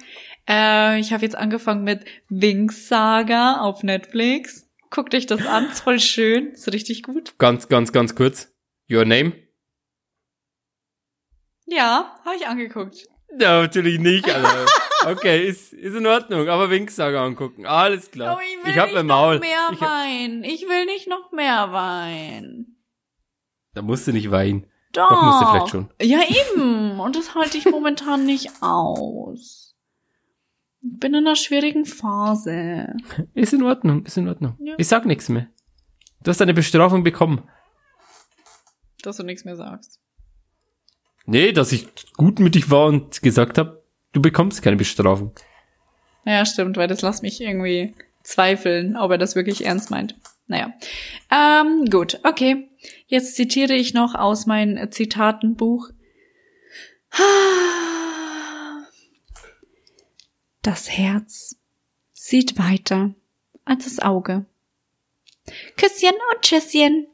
[0.48, 4.66] Äh, ich habe jetzt angefangen mit Wings Saga auf Netflix.
[4.90, 7.38] Guckt euch das an, ist voll schön, ist richtig gut.
[7.38, 8.52] Ganz, ganz, ganz kurz.
[8.90, 9.32] Your name?
[11.66, 13.06] Ja, habe ich angeguckt.
[13.38, 14.66] Ja, natürlich nicht, Alter.
[15.04, 17.66] Okay, ist, ist in Ordnung, aber Winksager angucken.
[17.66, 18.30] Alles klar.
[18.30, 19.34] Aber Oh, ich will ich hab nicht mein Maul.
[19.34, 20.44] noch mehr Ich Wein.
[20.44, 22.76] Ich will nicht noch mehr Wein.
[23.74, 24.70] Da musst du nicht weinen.
[24.92, 25.08] Doch.
[25.08, 25.90] Doch, musst du vielleicht schon.
[26.00, 27.00] Ja, eben.
[27.00, 29.74] Und das halte ich momentan nicht aus.
[30.82, 32.94] Ich bin in einer schwierigen Phase.
[33.34, 34.56] Ist in Ordnung, ist in Ordnung.
[34.60, 34.74] Ja.
[34.78, 35.46] Ich sag nichts mehr.
[36.22, 37.48] Du hast deine Bestrafung bekommen.
[39.02, 40.00] Dass du nichts mehr sagst.
[41.24, 43.82] Nee, dass ich gut mit dich war und gesagt habe,
[44.12, 45.32] du bekommst keine Bestrafung.
[46.24, 50.16] Ja, stimmt, weil das lässt mich irgendwie zweifeln, ob er das wirklich ernst meint.
[50.52, 50.74] Naja.
[51.30, 52.68] Ähm, gut, okay.
[53.06, 55.88] Jetzt zitiere ich noch aus meinem Zitatenbuch.
[60.60, 61.56] Das Herz
[62.12, 63.14] sieht weiter
[63.64, 64.44] als das Auge.
[65.78, 67.06] Küsschen und Tschüsschen.